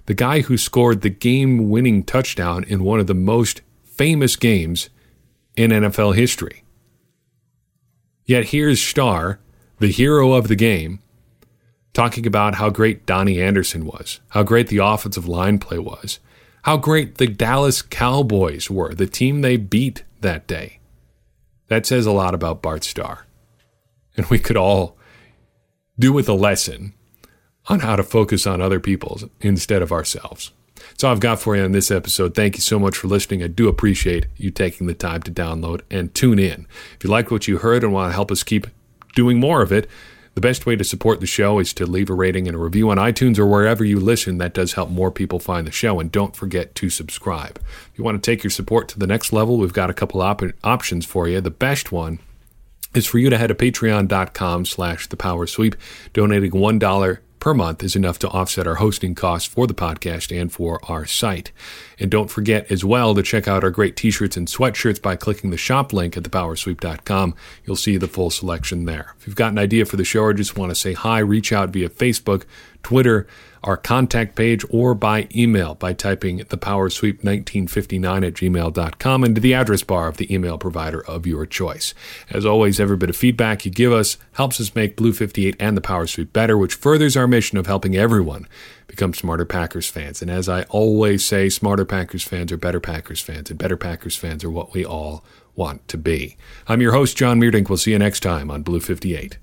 the 0.07 0.13
guy 0.13 0.41
who 0.41 0.57
scored 0.57 1.01
the 1.01 1.09
game 1.09 1.69
winning 1.69 2.03
touchdown 2.03 2.63
in 2.63 2.83
one 2.83 2.99
of 2.99 3.07
the 3.07 3.13
most 3.13 3.61
famous 3.83 4.35
games 4.35 4.89
in 5.55 5.71
NFL 5.71 6.15
history. 6.15 6.63
Yet 8.25 8.45
here's 8.45 8.81
Starr, 8.81 9.39
the 9.79 9.91
hero 9.91 10.33
of 10.33 10.47
the 10.47 10.55
game, 10.55 10.99
talking 11.93 12.25
about 12.25 12.55
how 12.55 12.69
great 12.69 13.05
Donny 13.05 13.39
Anderson 13.39 13.85
was, 13.85 14.19
how 14.29 14.41
great 14.41 14.67
the 14.67 14.79
offensive 14.79 15.27
line 15.27 15.59
play 15.59 15.77
was, 15.77 16.19
how 16.63 16.75
great 16.75 17.19
the 17.19 17.27
Dallas 17.27 17.83
Cowboys 17.83 18.69
were, 18.69 18.95
the 18.95 19.05
team 19.05 19.41
they 19.41 19.57
beat 19.57 20.03
that 20.21 20.47
day. 20.47 20.79
That 21.67 21.85
says 21.85 22.05
a 22.05 22.11
lot 22.11 22.33
about 22.33 22.61
Bart 22.61 22.83
Starr. 22.83 23.25
And 24.17 24.25
we 24.27 24.39
could 24.39 24.57
all 24.57 24.97
do 25.97 26.13
with 26.13 26.29
a 26.29 26.33
lesson 26.33 26.93
on 27.67 27.79
how 27.79 27.95
to 27.95 28.03
focus 28.03 28.45
on 28.45 28.61
other 28.61 28.79
people 28.79 29.19
instead 29.41 29.81
of 29.81 29.91
ourselves. 29.91 30.51
That's 30.75 31.03
all 31.03 31.11
I've 31.11 31.19
got 31.19 31.39
for 31.39 31.55
you 31.55 31.63
on 31.63 31.71
this 31.71 31.89
episode. 31.89 32.35
Thank 32.35 32.55
you 32.55 32.61
so 32.61 32.77
much 32.77 32.97
for 32.97 33.07
listening. 33.07 33.43
I 33.43 33.47
do 33.47 33.67
appreciate 33.67 34.27
you 34.37 34.51
taking 34.51 34.87
the 34.87 34.93
time 34.93 35.21
to 35.23 35.31
download 35.31 35.81
and 35.89 36.13
tune 36.13 36.39
in. 36.39 36.67
If 36.95 37.03
you 37.03 37.09
like 37.09 37.31
what 37.31 37.47
you 37.47 37.57
heard 37.57 37.83
and 37.83 37.91
want 37.91 38.11
to 38.11 38.13
help 38.13 38.31
us 38.31 38.43
keep 38.43 38.67
doing 39.15 39.39
more 39.39 39.61
of 39.61 39.71
it, 39.71 39.89
the 40.35 40.41
best 40.41 40.65
way 40.65 40.75
to 40.75 40.83
support 40.83 41.21
the 41.21 41.25
show 41.25 41.59
is 41.59 41.73
to 41.73 41.85
leave 41.85 42.09
a 42.09 42.13
rating 42.13 42.47
and 42.47 42.55
a 42.55 42.59
review 42.59 42.89
on 42.89 42.97
iTunes 42.97 43.39
or 43.39 43.45
wherever 43.45 43.85
you 43.85 43.99
listen. 44.01 44.37
That 44.37 44.53
does 44.53 44.73
help 44.73 44.89
more 44.89 45.09
people 45.09 45.39
find 45.39 45.65
the 45.65 45.71
show. 45.71 45.99
And 45.99 46.11
don't 46.11 46.35
forget 46.35 46.75
to 46.75 46.89
subscribe. 46.89 47.57
If 47.91 47.97
you 47.97 48.03
want 48.03 48.21
to 48.21 48.31
take 48.31 48.43
your 48.43 48.51
support 48.51 48.89
to 48.89 48.99
the 48.99 49.07
next 49.07 49.31
level, 49.31 49.57
we've 49.57 49.71
got 49.71 49.89
a 49.89 49.93
couple 49.93 50.21
op- 50.21 50.43
options 50.63 51.05
for 51.05 51.29
you. 51.29 51.39
The 51.39 51.51
best 51.51 51.93
one 51.93 52.19
is 52.93 53.05
for 53.05 53.17
you 53.17 53.29
to 53.29 53.37
head 53.37 53.47
to 53.47 53.55
patreon.com 53.55 54.65
slash 54.65 55.07
the 55.07 55.17
power 55.17 55.47
sweep, 55.47 55.75
donating 56.13 56.51
$1 56.51 57.17
per 57.45 57.53
month 57.53 57.83
is 57.83 57.95
enough 57.95 58.17
to 58.17 58.27
offset 58.29 58.65
our 58.65 58.73
hosting 58.73 59.13
costs 59.13 59.47
for 59.47 59.67
the 59.67 59.73
podcast 59.75 60.35
and 60.35 60.51
for 60.51 60.79
our 60.89 61.05
site. 61.05 61.51
And 61.99 62.09
don't 62.09 62.31
forget 62.31 62.71
as 62.71 62.83
well 62.83 63.13
to 63.13 63.21
check 63.21 63.47
out 63.47 63.63
our 63.63 63.69
great 63.69 63.95
t-shirts 63.95 64.35
and 64.35 64.47
sweatshirts 64.47 64.99
by 64.99 65.15
clicking 65.15 65.51
the 65.51 65.55
shop 65.55 65.93
link 65.93 66.17
at 66.17 66.23
thepowersweep.com. 66.23 67.35
You'll 67.63 67.75
see 67.75 67.97
the 67.97 68.07
full 68.07 68.31
selection 68.31 68.85
there. 68.85 69.13
If 69.19 69.27
you've 69.27 69.35
got 69.35 69.51
an 69.51 69.59
idea 69.59 69.85
for 69.85 69.95
the 69.95 70.03
show 70.03 70.21
or 70.21 70.33
just 70.33 70.57
want 70.57 70.71
to 70.71 70.75
say 70.75 70.93
hi, 70.93 71.19
reach 71.19 71.53
out 71.53 71.69
via 71.69 71.89
Facebook, 71.89 72.45
Twitter, 72.85 73.25
our 73.63 73.77
contact 73.77 74.35
page, 74.35 74.63
or 74.69 74.93
by 74.93 75.27
email 75.35 75.73
by 75.73 75.91
typing 75.91 76.37
thepowersweep1959 76.37 78.27
at 78.27 78.33
gmail.com 78.35 79.23
into 79.23 79.41
the 79.41 79.55
address 79.55 79.81
bar 79.81 80.07
of 80.07 80.17
the 80.17 80.31
email 80.31 80.59
provider 80.59 81.03
of 81.03 81.25
your 81.25 81.47
choice. 81.47 81.95
As 82.29 82.45
always, 82.45 82.79
every 82.79 82.95
bit 82.95 83.09
of 83.09 83.15
feedback 83.15 83.65
you 83.65 83.71
give 83.71 83.91
us 83.91 84.19
helps 84.33 84.61
us 84.61 84.75
make 84.75 84.95
Blue 84.95 85.13
58 85.13 85.55
and 85.59 85.75
the 85.75 85.81
Power 85.81 86.05
Sweep 86.05 86.31
better, 86.31 86.59
which 86.59 86.75
furthers 86.75 87.17
our 87.17 87.25
mission 87.25 87.57
of 87.57 87.65
helping 87.65 87.97
everyone 87.97 88.47
become 88.85 89.15
smarter 89.15 89.45
Packers 89.45 89.89
fans. 89.89 90.21
And 90.21 90.29
as 90.29 90.47
I 90.47 90.61
always 90.65 91.25
say, 91.25 91.49
smarter 91.49 91.85
Packers 91.85 92.23
fans 92.23 92.51
are 92.51 92.57
better 92.57 92.79
Packers 92.79 93.19
fans, 93.19 93.49
and 93.49 93.57
better 93.57 93.77
Packers 93.77 94.15
fans 94.15 94.43
are 94.43 94.51
what 94.51 94.75
we 94.75 94.85
all 94.85 95.25
want 95.55 95.87
to 95.87 95.97
be. 95.97 96.37
I'm 96.67 96.81
your 96.81 96.91
host, 96.91 97.17
John 97.17 97.41
Meerdink. 97.41 97.67
We'll 97.67 97.77
see 97.79 97.93
you 97.93 97.99
next 97.99 98.19
time 98.19 98.51
on 98.51 98.61
Blue 98.61 98.79
58. 98.79 99.39